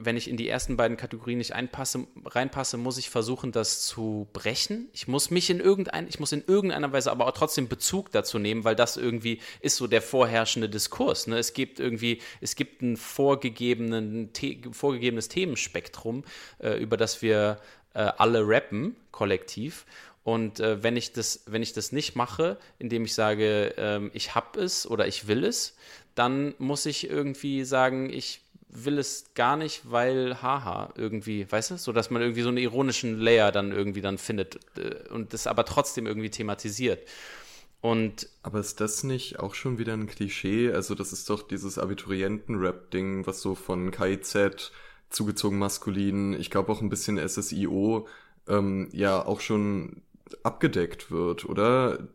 [0.00, 4.28] wenn ich in die ersten beiden Kategorien nicht einpasse, reinpasse, muss ich versuchen, das zu
[4.32, 4.88] brechen.
[4.92, 8.38] Ich muss mich in irgendein, ich muss in irgendeiner Weise aber auch trotzdem Bezug dazu
[8.38, 11.26] nehmen, weil das irgendwie ist so der vorherrschende Diskurs.
[11.26, 11.38] Ne?
[11.38, 14.30] Es gibt irgendwie, es gibt ein vorgegebenen,
[14.72, 16.24] vorgegebenes Themenspektrum,
[16.58, 17.58] äh, über das wir
[17.94, 19.86] äh, alle rappen, kollektiv.
[20.24, 24.34] Und äh, wenn, ich das, wenn ich das nicht mache, indem ich sage, ähm, ich
[24.34, 25.74] habe es oder ich will es,
[26.14, 31.78] dann muss ich irgendwie sagen, ich will es gar nicht, weil haha irgendwie, weißt du,
[31.78, 35.46] so dass man irgendwie so einen ironischen Layer dann irgendwie dann findet äh, und das
[35.46, 37.06] aber trotzdem irgendwie thematisiert.
[37.80, 40.72] Und aber ist das nicht auch schon wieder ein Klischee?
[40.72, 44.72] Also das ist doch dieses Abiturienten-Rap-Ding, was so von KIZ
[45.10, 48.06] zugezogen maskulin, ich glaube auch ein bisschen SSIO,
[48.48, 50.02] ähm, ja auch schon
[50.42, 52.08] abgedeckt wird, oder?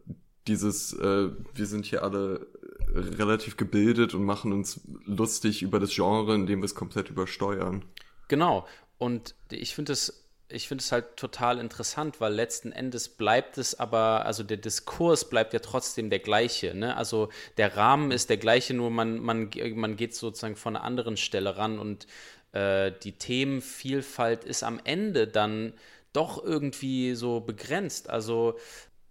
[0.47, 2.45] Dieses, äh, wir sind hier alle
[2.93, 7.83] relativ gebildet und machen uns lustig über das Genre, indem wir es komplett übersteuern.
[8.27, 8.67] Genau.
[8.97, 13.79] Und ich finde es ich finde es halt total interessant, weil letzten Endes bleibt es
[13.79, 16.75] aber, also der Diskurs bleibt ja trotzdem der gleiche.
[16.75, 16.95] Ne?
[16.95, 21.17] Also der Rahmen ist der gleiche, nur man, man, man geht sozusagen von einer anderen
[21.17, 22.05] Stelle ran und
[22.51, 25.73] äh, die Themenvielfalt ist am Ende dann
[26.13, 28.09] doch irgendwie so begrenzt.
[28.09, 28.59] Also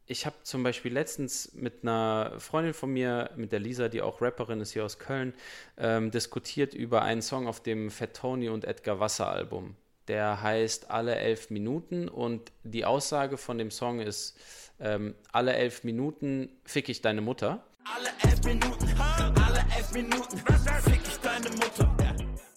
[0.06, 4.20] ich habe zum Beispiel letztens mit einer Freundin von mir, mit der Lisa, die auch
[4.20, 5.34] Rapperin ist hier aus Köln,
[5.78, 9.76] ähm, diskutiert über einen Song auf dem Fat Tony und Edgar Wasser Album.
[10.08, 14.36] Der heißt Alle elf Minuten und die Aussage von dem Song ist,
[14.80, 17.64] ähm, alle elf Minuten fick ich deine Mutter.
[17.84, 21.96] Alle elf Minuten, alle elf Minuten fick ich deine Mutter.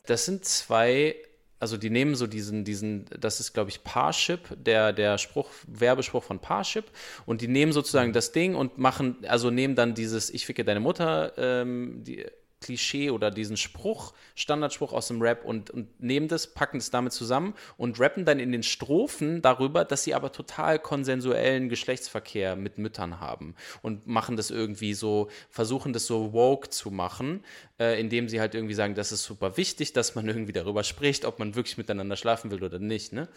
[0.08, 1.16] Das sind zwei
[1.60, 6.24] also die nehmen so diesen, diesen, das ist glaube ich Parship, der, der Spruch, Werbespruch
[6.24, 6.86] von Parship.
[7.26, 10.80] Und die nehmen sozusagen das Ding und machen, also nehmen dann dieses Ich ficke deine
[10.80, 12.26] Mutter, ähm, die,
[12.66, 17.14] Klischee oder diesen Spruch, Standardspruch aus dem Rap und, und nehmen das, packen es damit
[17.14, 22.80] zusammen und rappen dann in den Strophen darüber, dass sie aber total konsensuellen Geschlechtsverkehr mit
[22.80, 27.44] Müttern haben und machen das irgendwie so, versuchen das so woke zu machen,
[27.80, 31.24] äh, indem sie halt irgendwie sagen, das ist super wichtig, dass man irgendwie darüber spricht,
[31.24, 33.14] ob man wirklich miteinander schlafen will oder nicht.
[33.14, 33.30] Ne?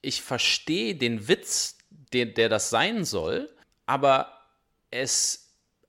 [0.00, 1.76] Ich verstehe den Witz,
[2.14, 3.50] der, der das sein soll,
[3.84, 4.32] aber
[4.90, 5.47] es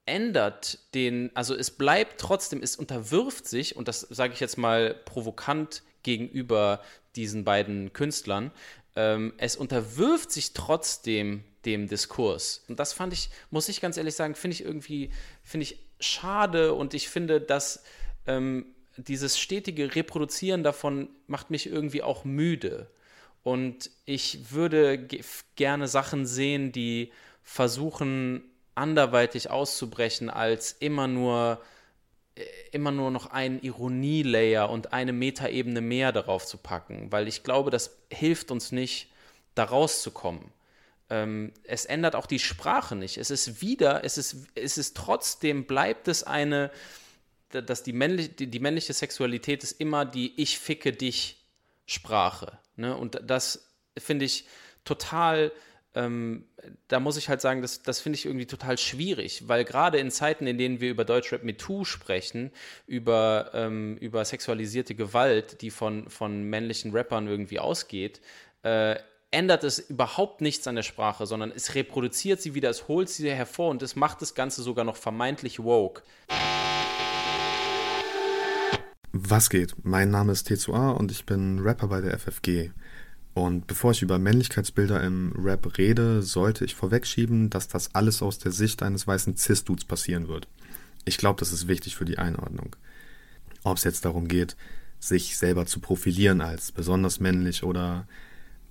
[0.10, 4.95] ändert den, also es bleibt trotzdem, es unterwirft sich, und das sage ich jetzt mal
[5.06, 6.82] provokant gegenüber
[7.15, 8.52] diesen beiden Künstlern,
[8.95, 12.63] ähm, es unterwirft sich trotzdem dem Diskurs.
[12.67, 15.12] Und das fand ich, muss ich ganz ehrlich sagen, finde ich irgendwie,
[15.43, 17.84] finde ich schade und ich finde, dass
[18.28, 18.65] ähm,
[18.98, 22.89] dieses stetige Reproduzieren davon macht mich irgendwie auch müde.
[23.43, 25.08] Und ich würde
[25.56, 27.12] gerne Sachen sehen, die
[27.43, 28.43] versuchen,
[28.80, 31.62] anderweitig auszubrechen, als immer nur
[32.36, 37.44] äh, immer nur noch einen Ironielayer und eine Metaebene mehr darauf zu packen, weil ich
[37.44, 39.12] glaube, das hilft uns nicht
[39.56, 40.52] da rauszukommen.
[41.10, 43.18] Ähm, es ändert auch die Sprache nicht.
[43.18, 46.72] Es ist wieder, es ist, es ist trotzdem, bleibt es eine,
[47.50, 51.38] dass die, männlich, die, die männliche Sexualität ist immer die Ich ficke dich
[51.88, 52.60] Sprache.
[52.76, 52.96] Ne?
[52.96, 54.46] Und das finde ich
[54.86, 55.52] total
[55.95, 56.45] ähm,
[56.88, 60.12] da muss ich halt sagen, das, das finde ich irgendwie total schwierig, weil gerade in
[60.12, 62.52] Zeiten, in denen wir über Deutschrap MeToo sprechen,
[62.86, 68.21] über, ähm, über sexualisierte Gewalt, die von, von männlichen Rappern irgendwie ausgeht,
[68.63, 68.97] äh,
[69.32, 73.30] ändert es überhaupt nichts an der Sprache, sondern es reproduziert sie wieder, es holt sie
[73.30, 76.04] hervor und es macht das Ganze sogar noch vermeintlich woke.
[79.12, 79.73] Was geht?
[79.84, 82.71] Mein Name ist T2A und ich bin Rapper bei der FFG.
[83.34, 88.39] Und bevor ich über Männlichkeitsbilder im Rap rede, sollte ich vorwegschieben, dass das alles aus
[88.39, 90.48] der Sicht eines weißen Cis-Dudes passieren wird.
[91.06, 92.76] Ich glaube, das ist wichtig für die Einordnung.
[93.63, 94.56] Ob es jetzt darum geht,
[95.00, 98.08] sich selber zu profilieren als besonders männlich oder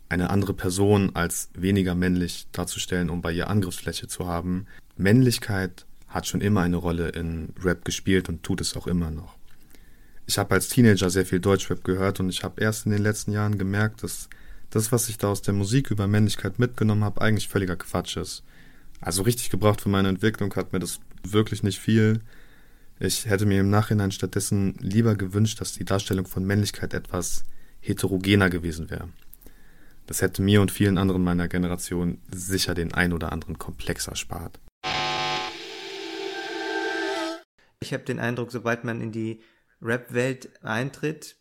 [0.09, 4.67] eine andere Person als weniger männlich darzustellen, um bei ihr Angriffsfläche zu haben.
[4.97, 9.37] Männlichkeit hat schon immer eine Rolle in Rap gespielt und tut es auch immer noch.
[10.27, 13.33] Ich habe als Teenager sehr viel Deutschrap gehört und ich habe erst in den letzten
[13.33, 14.29] Jahren gemerkt, dass
[14.71, 18.43] das, was ich da aus der Musik über Männlichkeit mitgenommen habe, eigentlich völliger Quatsch ist.
[19.01, 22.21] Also richtig gebraucht für meine Entwicklung hat mir das wirklich nicht viel.
[22.99, 27.45] Ich hätte mir im Nachhinein stattdessen lieber gewünscht, dass die Darstellung von Männlichkeit etwas
[27.81, 29.09] heterogener gewesen wäre.
[30.07, 34.59] Das hätte mir und vielen anderen meiner Generation sicher den ein oder anderen Komplex erspart.
[37.81, 39.41] Ich habe den Eindruck, sobald man in die
[39.81, 41.37] Rap-Welt eintritt,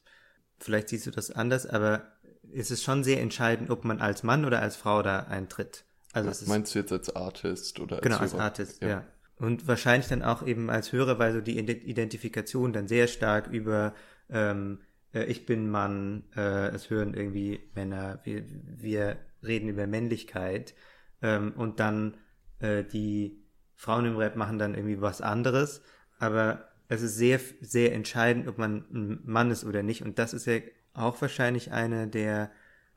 [0.59, 2.16] vielleicht siehst du das anders, aber
[2.51, 5.85] ist es schon sehr entscheidend, ob man als Mann oder als Frau da eintritt.
[6.13, 8.87] Also ja, meinst du jetzt als Artist oder als Genau, als Artist, ja.
[8.87, 9.03] ja.
[9.37, 13.93] Und wahrscheinlich dann auch eben als Hörer, weil so die Identifikation dann sehr stark über
[14.29, 14.79] ähm,
[15.13, 20.73] äh, ich bin Mann, äh, es hören irgendwie Männer, wir, wir reden über Männlichkeit
[21.21, 22.17] ähm, und dann
[22.59, 23.43] äh, die
[23.75, 25.81] Frauen im Rap machen dann irgendwie was anderes,
[26.19, 30.33] aber es ist sehr, sehr entscheidend, ob man ein Mann ist oder nicht und das
[30.33, 30.59] ist ja
[30.97, 32.51] auch wahrscheinlich einer der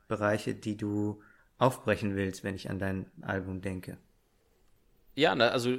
[0.08, 1.22] Bereiche, die du
[1.58, 3.98] aufbrechen willst, wenn ich an dein Album denke.
[5.14, 5.76] Ja, also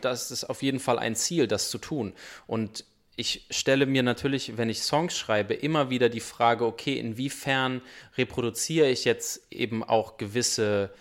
[0.00, 2.12] das ist auf jeden Fall ein Ziel, das zu tun.
[2.46, 2.84] Und
[3.16, 7.80] ich stelle mir natürlich, wenn ich Songs schreibe, immer wieder die Frage, okay, inwiefern
[8.18, 10.92] reproduziere ich jetzt eben auch gewisse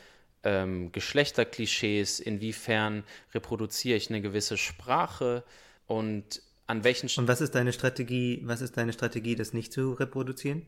[0.43, 5.43] ähm, Geschlechterklischees, inwiefern reproduziere ich eine gewisse Sprache
[5.87, 9.93] und an welchen Und was ist deine Strategie, was ist deine Strategie, das nicht zu
[9.93, 10.65] reproduzieren?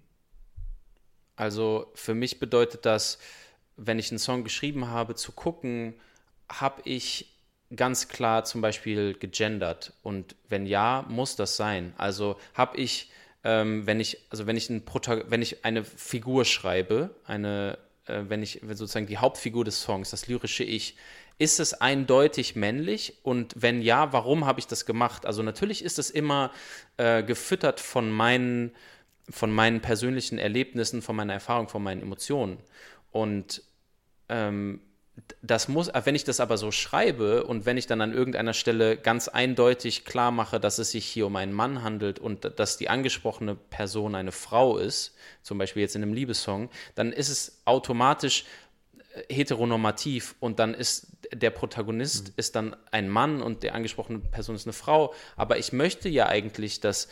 [1.36, 3.20] Also für mich bedeutet das,
[3.78, 5.94] wenn ich einen Song geschrieben habe, zu gucken,
[6.50, 7.34] habe ich
[7.76, 9.94] ganz klar zum Beispiel gegendert?
[10.04, 11.94] Und wenn ja, muss das sein.
[11.98, 13.12] Also habe ich,
[13.44, 14.84] ähm, wenn ich, also wenn ich, ein
[15.28, 20.28] wenn ich eine Figur schreibe, eine, äh, wenn ich sozusagen die Hauptfigur des Songs, das
[20.28, 20.96] lyrische Ich,
[21.38, 23.20] ist es eindeutig männlich?
[23.24, 25.26] Und wenn ja, warum habe ich das gemacht?
[25.26, 26.52] Also natürlich ist es immer
[26.98, 28.72] äh, gefüttert von meinen,
[29.30, 32.58] von meinen persönlichen Erlebnissen, von meiner Erfahrung, von meinen Emotionen.
[33.12, 33.62] Und
[34.30, 34.82] ähm,
[35.42, 38.98] das muss, wenn ich das aber so schreibe und wenn ich dann an irgendeiner Stelle
[38.98, 42.90] ganz eindeutig klar mache, dass es sich hier um einen Mann handelt und dass die
[42.90, 48.46] angesprochene Person eine Frau ist, zum Beispiel jetzt in einem Liebessong, dann ist es automatisch
[49.16, 52.34] äh, heteronormativ und dann ist der Protagonist mhm.
[52.38, 55.14] ist dann ein Mann und die angesprochene Person ist eine Frau.
[55.36, 57.08] Aber ich möchte ja eigentlich, dass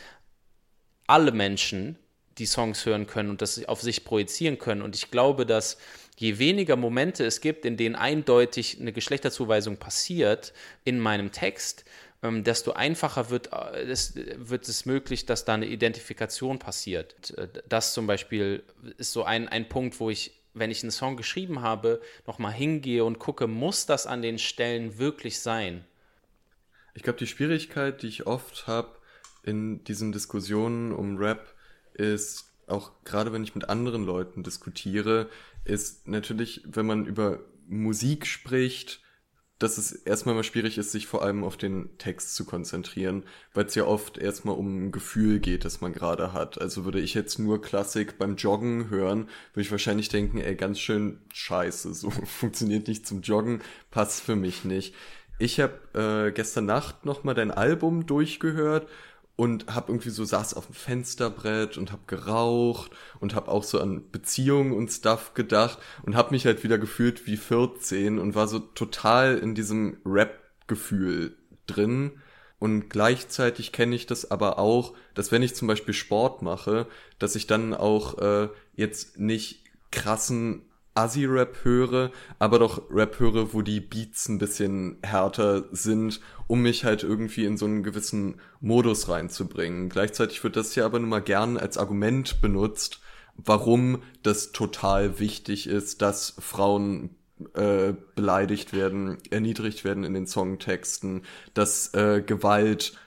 [1.06, 1.98] alle Menschen
[2.38, 4.82] die Songs hören können und das auf sich projizieren können.
[4.82, 5.78] Und ich glaube, dass
[6.16, 10.52] je weniger Momente es gibt, in denen eindeutig eine Geschlechterzuweisung passiert
[10.84, 11.84] in meinem Text,
[12.22, 17.36] ähm, desto einfacher wird, äh, es, wird es möglich, dass da eine Identifikation passiert.
[17.36, 18.64] Äh, das zum Beispiel
[18.98, 23.04] ist so ein, ein Punkt, wo ich, wenn ich einen Song geschrieben habe, nochmal hingehe
[23.04, 25.84] und gucke, muss das an den Stellen wirklich sein?
[26.94, 28.96] Ich glaube, die Schwierigkeit, die ich oft habe
[29.42, 31.54] in diesen Diskussionen um Rap,
[31.94, 35.28] ist auch gerade wenn ich mit anderen Leuten diskutiere,
[35.64, 39.00] ist natürlich, wenn man über Musik spricht,
[39.58, 43.64] dass es erstmal mal schwierig ist, sich vor allem auf den Text zu konzentrieren, weil
[43.64, 46.60] es ja oft erstmal um ein Gefühl geht, das man gerade hat.
[46.60, 50.78] Also würde ich jetzt nur Klassik beim Joggen hören, würde ich wahrscheinlich denken, ey, ganz
[50.78, 54.94] schön scheiße, so funktioniert nicht zum Joggen, passt für mich nicht.
[55.38, 58.88] Ich habe äh, gestern Nacht nochmal dein Album durchgehört
[59.36, 63.78] und hab irgendwie so saß auf dem Fensterbrett und hab geraucht und hab auch so
[63.80, 68.48] an Beziehungen und Stuff gedacht und hab mich halt wieder gefühlt wie 14 und war
[68.48, 72.12] so total in diesem Rap-Gefühl drin.
[72.58, 76.86] Und gleichzeitig kenne ich das aber auch, dass wenn ich zum Beispiel Sport mache,
[77.18, 80.62] dass ich dann auch äh, jetzt nicht krassen
[80.96, 86.84] Assi-Rap höre, aber doch Rap höre, wo die Beats ein bisschen härter sind, um mich
[86.84, 89.88] halt irgendwie in so einen gewissen Modus reinzubringen.
[89.88, 93.00] Gleichzeitig wird das ja aber nun mal gern als Argument benutzt,
[93.36, 97.10] warum das total wichtig ist, dass Frauen
[97.54, 102.98] äh, beleidigt werden, erniedrigt werden in den Songtexten, dass äh, Gewalt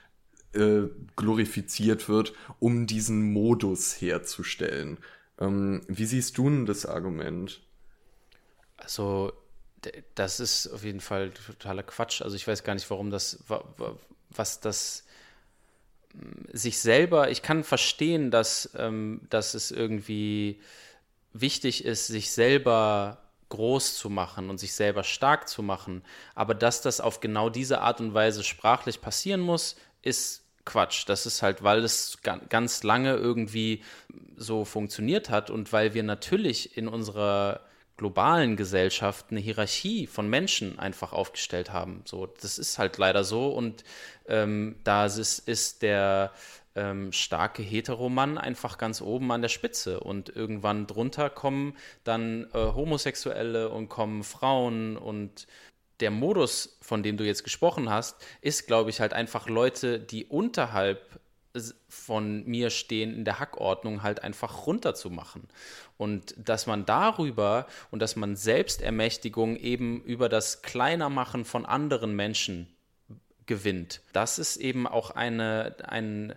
[0.52, 0.82] äh,
[1.16, 4.98] glorifiziert wird, um diesen Modus herzustellen.
[5.38, 7.60] Ähm, wie siehst du denn das Argument?
[8.80, 9.32] Also,
[10.14, 12.22] das ist auf jeden Fall totaler Quatsch.
[12.22, 13.38] Also, ich weiß gar nicht, warum das,
[14.30, 15.04] was das
[16.52, 20.60] sich selber, ich kann verstehen, dass, ähm, dass es irgendwie
[21.32, 23.18] wichtig ist, sich selber
[23.50, 26.02] groß zu machen und sich selber stark zu machen.
[26.34, 31.04] Aber dass das auf genau diese Art und Weise sprachlich passieren muss, ist Quatsch.
[31.08, 33.82] Das ist halt, weil es ganz lange irgendwie
[34.36, 37.60] so funktioniert hat und weil wir natürlich in unserer
[38.00, 42.00] globalen Gesellschaft eine Hierarchie von Menschen einfach aufgestellt haben.
[42.06, 43.84] So, das ist halt leider so und
[44.26, 46.32] ähm, da ist, ist der
[46.74, 52.58] ähm, starke Heteromann einfach ganz oben an der Spitze und irgendwann drunter kommen dann äh,
[52.58, 55.46] Homosexuelle und kommen Frauen und
[56.00, 60.24] der Modus, von dem du jetzt gesprochen hast, ist, glaube ich, halt einfach Leute, die
[60.24, 61.20] unterhalb
[61.88, 65.48] von mir stehen, in der Hackordnung halt einfach runterzumachen.
[65.96, 72.68] Und dass man darüber und dass man Selbstermächtigung eben über das Kleinermachen von anderen Menschen
[73.46, 74.00] gewinnt.
[74.12, 76.34] Das ist eben auch eine, ein,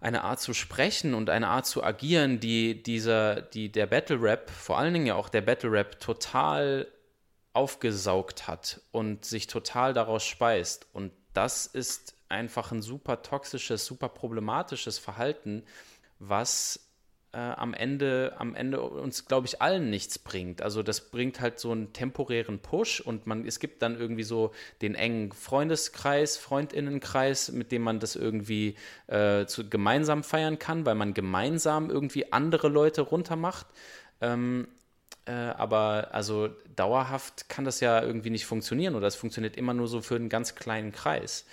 [0.00, 4.50] eine Art zu sprechen und eine Art zu agieren, die dieser, die der Battle Rap,
[4.50, 6.86] vor allen Dingen ja auch der Battle Rap, total
[7.54, 10.86] aufgesaugt hat und sich total daraus speist.
[10.92, 15.62] Und das ist einfach ein super toxisches, super problematisches Verhalten,
[16.18, 16.80] was
[17.34, 20.62] äh, am Ende, am Ende uns, glaube ich, allen nichts bringt.
[20.62, 24.52] Also das bringt halt so einen temporären Push und man, es gibt dann irgendwie so
[24.82, 28.76] den engen Freundeskreis, Freundinnenkreis, mit dem man das irgendwie
[29.08, 33.66] äh, zu, gemeinsam feiern kann, weil man gemeinsam irgendwie andere Leute runtermacht.
[34.20, 34.68] Ähm,
[35.26, 39.88] äh, aber also dauerhaft kann das ja irgendwie nicht funktionieren oder es funktioniert immer nur
[39.88, 41.46] so für einen ganz kleinen Kreis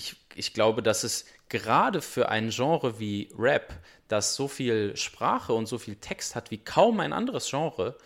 [0.00, 3.74] ich, ich glaube, dass es gerade für ein Genre wie Rap,
[4.08, 7.96] das so viel Sprache und so viel Text hat wie kaum ein anderes Genre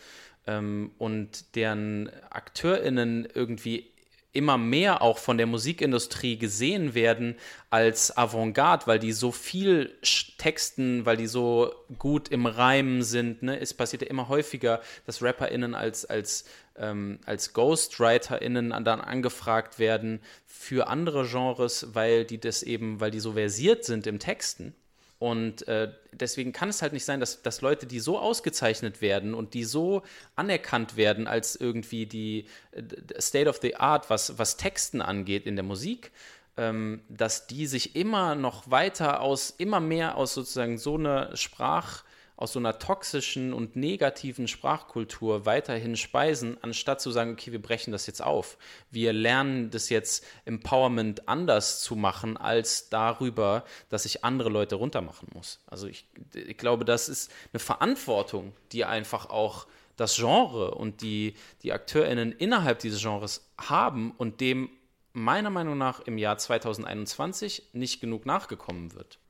[0.46, 3.90] ähm, und deren AkteurInnen irgendwie
[4.32, 7.36] immer mehr auch von der Musikindustrie gesehen werden
[7.70, 9.96] als Avantgarde, weil die so viel
[10.38, 13.44] texten, weil die so gut im Reimen sind.
[13.44, 13.60] Ne?
[13.60, 20.20] Es passiert ja immer häufiger, dass RapperInnen als, als, ähm, als GhostwriterInnen dann angefragt werden
[20.46, 24.74] für andere Genres, weil die das eben, weil die so versiert sind im Texten.
[25.18, 29.32] Und äh, deswegen kann es halt nicht sein, dass, dass Leute, die so ausgezeichnet werden
[29.32, 30.02] und die so
[30.36, 32.82] anerkannt werden als irgendwie die äh,
[33.20, 36.10] State of the Art, was, was Texten angeht in der Musik,
[36.56, 42.04] ähm, dass die sich immer noch weiter aus, immer mehr aus sozusagen so einer Sprach-
[42.36, 47.92] aus so einer toxischen und negativen Sprachkultur weiterhin speisen, anstatt zu sagen, okay, wir brechen
[47.92, 48.58] das jetzt auf.
[48.90, 55.28] Wir lernen das jetzt Empowerment anders zu machen, als darüber, dass ich andere Leute runtermachen
[55.32, 55.60] muss.
[55.66, 59.66] Also ich, ich glaube, das ist eine Verantwortung, die einfach auch
[59.96, 64.70] das Genre und die, die AkteurInnen innerhalb dieses Genres haben und dem
[65.12, 69.20] meiner Meinung nach im Jahr 2021 nicht genug nachgekommen wird.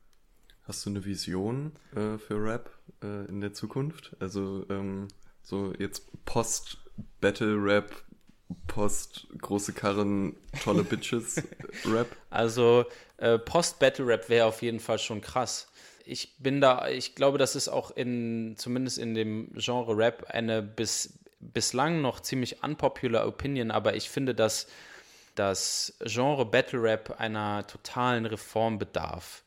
[0.67, 2.71] Hast du eine Vision äh, für Rap
[3.03, 4.15] äh, in der Zukunft?
[4.19, 5.07] Also ähm,
[5.43, 7.91] so jetzt Post-Battle-Rap,
[8.67, 12.07] Post-große Karren, tolle Bitches-Rap?
[12.31, 12.85] Also
[13.17, 15.67] äh, Post-Battle-Rap wäre auf jeden Fall schon krass.
[16.03, 20.63] Ich bin da, ich glaube, das ist auch in, zumindest in dem Genre Rap, eine
[20.63, 24.65] bis, bislang noch ziemlich unpopular Opinion, aber ich finde, dass
[25.35, 29.43] das Genre Battle Rap einer totalen Reform bedarf.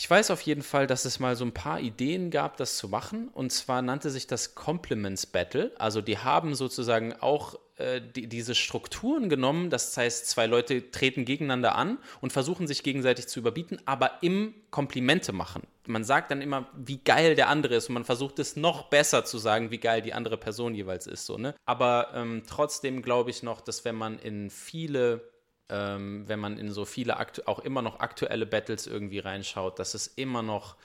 [0.00, 2.88] Ich weiß auf jeden Fall, dass es mal so ein paar Ideen gab, das zu
[2.88, 3.28] machen.
[3.28, 5.72] Und zwar nannte sich das Compliments Battle.
[5.78, 9.68] Also die haben sozusagen auch äh, die, diese Strukturen genommen.
[9.68, 14.54] Das heißt, zwei Leute treten gegeneinander an und versuchen sich gegenseitig zu überbieten, aber im
[14.70, 15.64] Komplimente machen.
[15.86, 19.26] Man sagt dann immer, wie geil der andere ist und man versucht es noch besser
[19.26, 21.26] zu sagen, wie geil die andere Person jeweils ist.
[21.26, 21.54] So, ne?
[21.66, 25.29] Aber ähm, trotzdem glaube ich noch, dass wenn man in viele
[25.70, 27.16] ähm, wenn man in so viele
[27.46, 30.76] auch immer noch aktuelle Battles irgendwie reinschaut, dass es immer noch,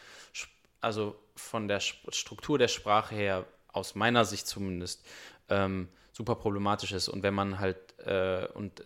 [0.81, 5.05] also von der Struktur der Sprache her, aus meiner Sicht zumindest,
[5.49, 7.09] ähm, super problematisch ist.
[7.09, 8.83] Und wenn man halt, äh, und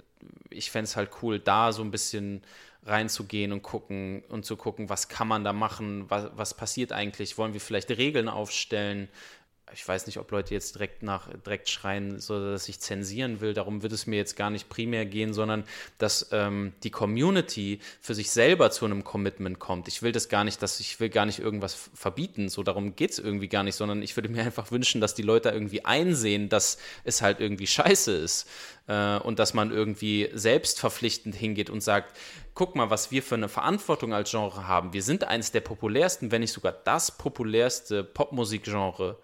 [0.49, 2.41] ich fände es halt cool, da so ein bisschen
[2.85, 7.37] reinzugehen und gucken und zu gucken, was kann man da machen, was, was passiert eigentlich,
[7.37, 9.09] wollen wir vielleicht Regeln aufstellen,
[9.73, 13.53] ich weiß nicht, ob Leute jetzt direkt nach direkt schreien, so dass ich zensieren will.
[13.53, 15.63] Darum wird es mir jetzt gar nicht primär gehen, sondern
[15.97, 19.87] dass ähm, die Community für sich selber zu einem Commitment kommt.
[19.87, 22.49] Ich will das gar nicht, dass ich will gar nicht irgendwas verbieten.
[22.49, 25.21] So darum geht es irgendwie gar nicht, sondern ich würde mir einfach wünschen, dass die
[25.21, 28.47] Leute irgendwie einsehen, dass es halt irgendwie scheiße ist
[28.87, 32.15] äh, und dass man irgendwie selbstverpflichtend hingeht und sagt,
[32.53, 34.91] guck mal, was wir für eine Verantwortung als Genre haben.
[34.91, 39.17] Wir sind eines der populärsten, wenn nicht sogar das populärste Popmusikgenre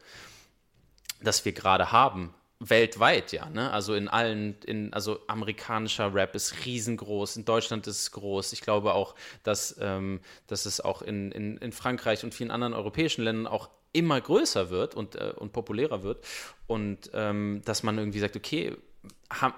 [1.25, 2.33] das wir gerade haben.
[2.59, 3.71] Weltweit, ja, ne?
[3.71, 8.53] Also in allen, in, also amerikanischer Rap ist riesengroß, in Deutschland ist es groß.
[8.53, 12.73] Ich glaube auch, dass, ähm, dass es auch in, in, in Frankreich und vielen anderen
[12.73, 16.25] europäischen Ländern auch immer größer wird und, äh, und populärer wird.
[16.65, 18.75] Und ähm, dass man irgendwie sagt, okay,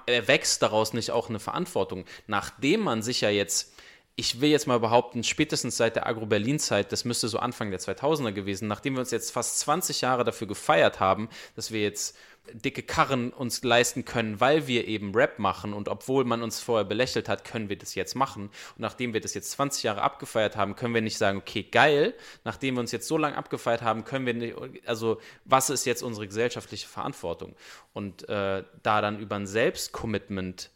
[0.06, 3.74] erwächst daraus nicht auch eine Verantwortung, nachdem man sich ja jetzt
[4.20, 8.32] ich will jetzt mal behaupten, spätestens seit der Agro-Berlin-Zeit, das müsste so Anfang der 2000er
[8.32, 12.18] gewesen, nachdem wir uns jetzt fast 20 Jahre dafür gefeiert haben, dass wir jetzt
[12.52, 16.86] dicke Karren uns leisten können, weil wir eben Rap machen und obwohl man uns vorher
[16.86, 18.46] belächelt hat, können wir das jetzt machen.
[18.46, 22.16] Und nachdem wir das jetzt 20 Jahre abgefeiert haben, können wir nicht sagen, okay, geil,
[22.44, 24.56] nachdem wir uns jetzt so lange abgefeiert haben, können wir nicht,
[24.88, 27.56] also was ist jetzt unsere gesellschaftliche Verantwortung?
[27.94, 30.72] Und äh, da dann über ein Selbstcommitment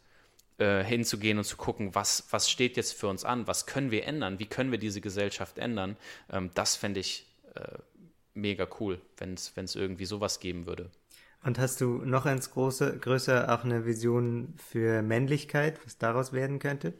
[0.62, 4.06] äh, hinzugehen und zu gucken, was, was steht jetzt für uns an, was können wir
[4.06, 5.96] ändern, wie können wir diese Gesellschaft ändern,
[6.30, 7.78] ähm, das fände ich äh,
[8.34, 10.90] mega cool, wenn es irgendwie sowas geben würde.
[11.44, 16.60] Und hast du noch eins große, größer auch eine Vision für Männlichkeit, was daraus werden
[16.60, 16.94] könnte?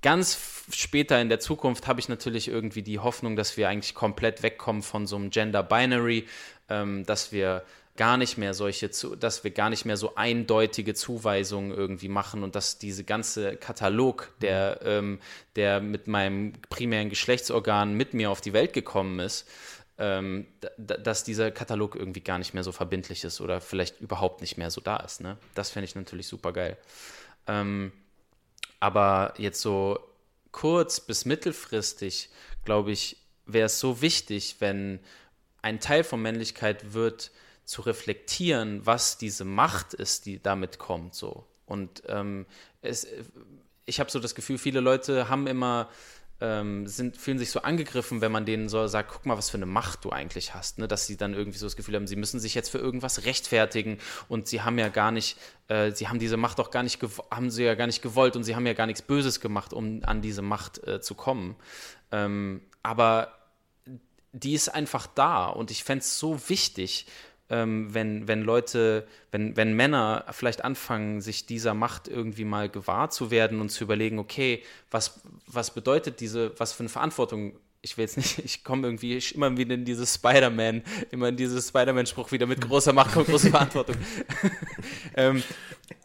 [0.00, 0.38] Ganz
[0.70, 4.82] später in der Zukunft habe ich natürlich irgendwie die Hoffnung, dass wir eigentlich komplett wegkommen
[4.82, 6.26] von so einem Gender Binary,
[6.68, 7.62] ähm, dass wir
[7.96, 12.56] gar nicht mehr solche, dass wir gar nicht mehr so eindeutige Zuweisungen irgendwie machen und
[12.56, 15.20] dass diese ganze Katalog, der, ähm,
[15.54, 19.48] der mit meinem primären Geschlechtsorgan mit mir auf die Welt gekommen ist,
[19.96, 24.56] ähm, dass dieser Katalog irgendwie gar nicht mehr so verbindlich ist oder vielleicht überhaupt nicht
[24.56, 25.20] mehr so da ist.
[25.20, 25.36] Ne?
[25.54, 26.76] Das fände ich natürlich super geil.
[27.46, 27.92] Ähm,
[28.80, 30.00] aber jetzt so
[30.50, 32.30] kurz bis mittelfristig,
[32.64, 34.98] glaube ich, wäre es so wichtig, wenn
[35.62, 37.30] ein Teil von Männlichkeit wird,
[37.64, 41.14] zu reflektieren, was diese Macht ist, die damit kommt.
[41.14, 41.46] So.
[41.66, 42.46] Und ähm,
[42.82, 43.06] es,
[43.86, 45.88] ich habe so das Gefühl, viele Leute haben immer,
[46.40, 49.56] ähm, sind, fühlen sich so angegriffen, wenn man denen so sagt, guck mal, was für
[49.56, 50.88] eine Macht du eigentlich hast, ne?
[50.88, 53.98] dass sie dann irgendwie so das Gefühl haben, sie müssen sich jetzt für irgendwas rechtfertigen
[54.28, 55.38] und sie haben ja gar nicht,
[55.68, 57.00] äh, sie haben diese Macht auch gar nicht,
[57.30, 60.02] haben sie ja gar nicht gewollt und sie haben ja gar nichts Böses gemacht, um
[60.04, 61.56] an diese Macht äh, zu kommen.
[62.12, 63.32] Ähm, aber
[64.32, 67.06] die ist einfach da und ich fände es so wichtig,
[67.50, 73.10] ähm, wenn, wenn Leute, wenn, wenn Männer vielleicht anfangen, sich dieser Macht irgendwie mal gewahr
[73.10, 77.98] zu werden und zu überlegen, okay, was, was bedeutet diese, was für eine Verantwortung ich
[77.98, 82.32] will jetzt nicht, ich komme irgendwie immer wieder in dieses Spider-Man, immer in dieses Spider-Man-Spruch
[82.32, 83.96] wieder mit großer Macht kommt große Verantwortung.
[85.16, 85.42] ähm,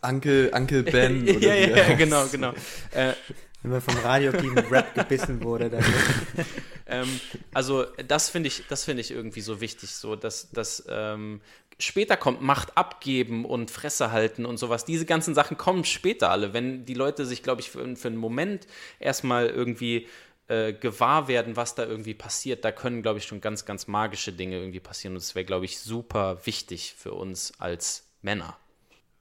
[0.02, 1.26] Uncle, Uncle Ben.
[1.40, 2.54] ja, ja, ja, genau, genau.
[2.92, 3.14] Äh,
[3.62, 5.70] wenn man vom radioaktiven Rap gebissen wurde.
[5.70, 5.84] Dann
[6.88, 7.20] ähm,
[7.54, 11.42] also das finde ich, das finde ich irgendwie so wichtig, so dass, dass ähm,
[11.78, 14.86] später kommt Macht abgeben und Fresse halten und sowas.
[14.86, 18.18] Diese ganzen Sachen kommen später alle, wenn die Leute sich, glaube ich, für, für einen
[18.18, 18.68] Moment
[19.00, 20.08] erstmal irgendwie
[20.48, 22.66] äh, gewahr werden, was da irgendwie passiert.
[22.66, 25.66] Da können, glaube ich, schon ganz, ganz magische Dinge irgendwie passieren und das wäre, glaube
[25.66, 28.58] ich, super wichtig für uns als Männer.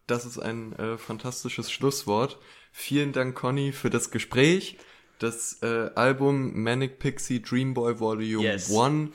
[0.07, 2.39] Das ist ein äh, fantastisches Schlusswort.
[2.73, 4.79] Vielen Dank, Conny, für das Gespräch.
[5.19, 8.75] Das äh, Album Manic Pixie Dream Boy Volume yes.
[8.75, 9.11] 1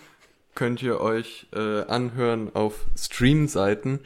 [0.56, 3.99] könnt ihr euch äh, anhören auf Stream-Seiten.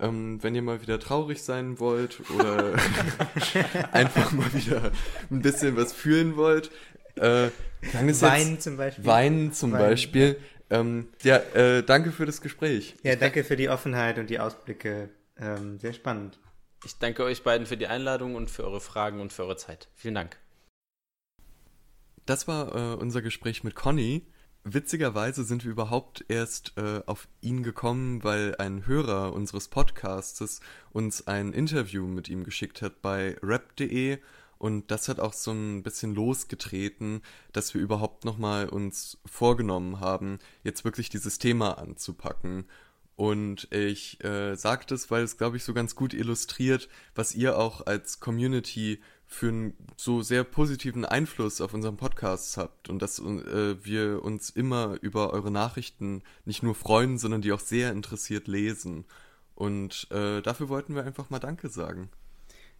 [0.00, 2.74] Ähm, wenn ihr mal wieder traurig sein wollt oder
[3.92, 4.90] einfach mal wieder
[5.30, 6.70] ein bisschen was fühlen wollt.
[7.16, 7.50] Äh,
[7.92, 9.04] Weinen zum Beispiel.
[9.04, 9.82] Weinen zum Weinen.
[9.82, 10.36] Beispiel.
[10.70, 12.96] Ähm, ja, äh, danke für das Gespräch.
[13.02, 15.10] Ja, danke für die Offenheit und die Ausblicke.
[15.38, 16.38] Ähm, sehr spannend.
[16.84, 19.88] Ich danke euch beiden für die Einladung und für eure Fragen und für eure Zeit.
[19.94, 20.36] Vielen Dank.
[22.26, 24.26] Das war äh, unser Gespräch mit Conny.
[24.64, 30.60] Witzigerweise sind wir überhaupt erst äh, auf ihn gekommen, weil ein Hörer unseres Podcasts
[30.90, 34.18] uns ein Interview mit ihm geschickt hat bei rap.de
[34.58, 37.22] und das hat auch so ein bisschen losgetreten,
[37.52, 42.66] dass wir überhaupt nochmal uns vorgenommen haben, jetzt wirklich dieses Thema anzupacken
[43.16, 47.58] und ich äh, sage das, weil es, glaube ich, so ganz gut illustriert, was ihr
[47.58, 53.18] auch als Community für einen so sehr positiven Einfluss auf unseren Podcast habt und dass
[53.18, 58.46] äh, wir uns immer über eure Nachrichten nicht nur freuen, sondern die auch sehr interessiert
[58.46, 59.04] lesen.
[59.54, 62.10] Und äh, dafür wollten wir einfach mal Danke sagen.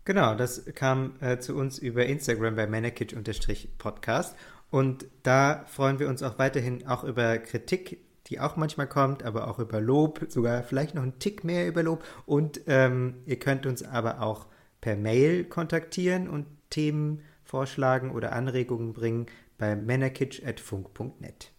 [0.05, 4.37] Genau, das kam äh, zu uns über Instagram bei manakitch-podcast
[4.71, 9.49] und da freuen wir uns auch weiterhin auch über Kritik die auch manchmal kommt, aber
[9.49, 12.05] auch über Lob, sogar vielleicht noch einen Tick mehr über Lob.
[12.27, 14.47] Und ähm, ihr könnt uns aber auch
[14.81, 19.27] per Mail kontaktieren und Themen vorschlagen oder Anregungen bringen
[19.59, 21.53] bei männerkitsch.funk.net.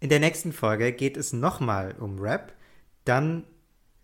[0.00, 2.54] In der nächsten Folge geht es nochmal um Rap.
[3.04, 3.44] Dann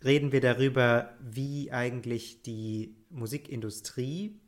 [0.04, 4.40] reden wir darüber, wie eigentlich die Musikindustrie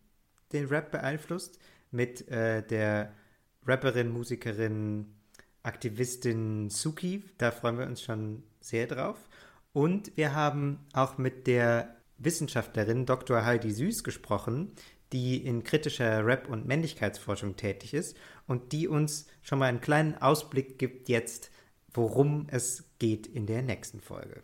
[0.53, 1.59] den Rap beeinflusst
[1.91, 3.13] mit äh, der
[3.67, 5.15] Rapperin, Musikerin,
[5.63, 7.25] Aktivistin Suki.
[7.39, 9.17] Da freuen wir uns schon sehr drauf.
[9.73, 13.45] Und wir haben auch mit der Wissenschaftlerin Dr.
[13.45, 14.73] Heidi Süß gesprochen,
[15.13, 20.17] die in kritischer Rap- und Männlichkeitsforschung tätig ist und die uns schon mal einen kleinen
[20.17, 21.51] Ausblick gibt jetzt,
[21.93, 24.43] worum es geht in der nächsten Folge.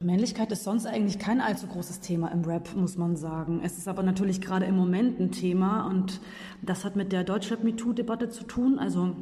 [0.00, 3.60] Männlichkeit ist sonst eigentlich kein allzu großes Thema im Rap, muss man sagen.
[3.64, 6.20] Es ist aber natürlich gerade im Moment ein Thema und
[6.62, 8.78] das hat mit der Deutschrap-MeToo-Debatte zu tun.
[8.78, 9.16] Also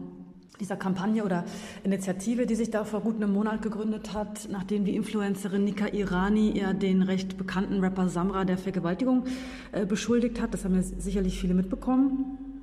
[0.60, 1.44] dieser Kampagne oder
[1.84, 6.58] Initiative, die sich da vor gut einem Monat gegründet hat, nachdem die Influencerin Nika Irani
[6.58, 9.24] ja den recht bekannten Rapper Samra der Vergewaltigung
[9.72, 10.54] äh, beschuldigt hat.
[10.54, 12.55] Das haben ja sicherlich viele mitbekommen.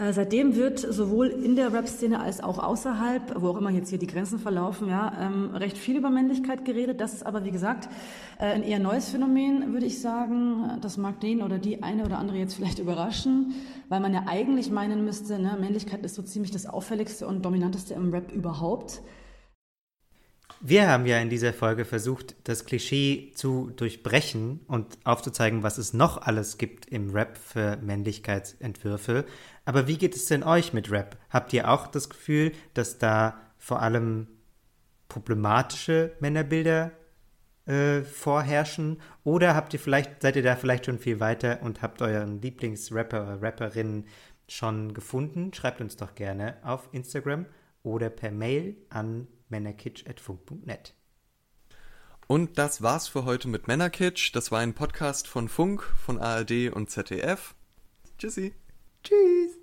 [0.00, 3.98] Äh, seitdem wird sowohl in der Rap-Szene als auch außerhalb, wo auch immer jetzt hier
[3.98, 7.02] die Grenzen verlaufen, ja, ähm, recht viel über Männlichkeit geredet.
[7.02, 7.90] Das ist aber, wie gesagt,
[8.38, 10.78] äh, ein eher neues Phänomen, würde ich sagen.
[10.80, 13.52] Das mag den oder die eine oder andere jetzt vielleicht überraschen,
[13.90, 17.92] weil man ja eigentlich meinen müsste, ne, Männlichkeit ist so ziemlich das auffälligste und dominanteste
[17.92, 19.02] im Rap überhaupt.
[20.62, 25.94] Wir haben ja in dieser Folge versucht, das Klischee zu durchbrechen und aufzuzeigen, was es
[25.94, 29.24] noch alles gibt im Rap für Männlichkeitsentwürfe.
[29.70, 31.16] Aber wie geht es denn euch mit Rap?
[31.28, 34.26] Habt ihr auch das Gefühl, dass da vor allem
[35.06, 36.90] problematische Männerbilder
[37.66, 39.00] äh, vorherrschen?
[39.22, 43.22] Oder habt ihr vielleicht, seid ihr da vielleicht schon viel weiter und habt euren Lieblingsrapper
[43.22, 44.06] oder Rapperin
[44.48, 45.54] schon gefunden?
[45.54, 47.46] Schreibt uns doch gerne auf Instagram
[47.84, 50.96] oder per Mail an männerkitsch.funk.net.
[52.26, 54.34] Und das war's für heute mit Männerkitsch.
[54.34, 57.54] Das war ein Podcast von Funk, von ARD und ZDF.
[58.18, 58.52] Tschüssi.
[59.02, 59.59] Tschüss.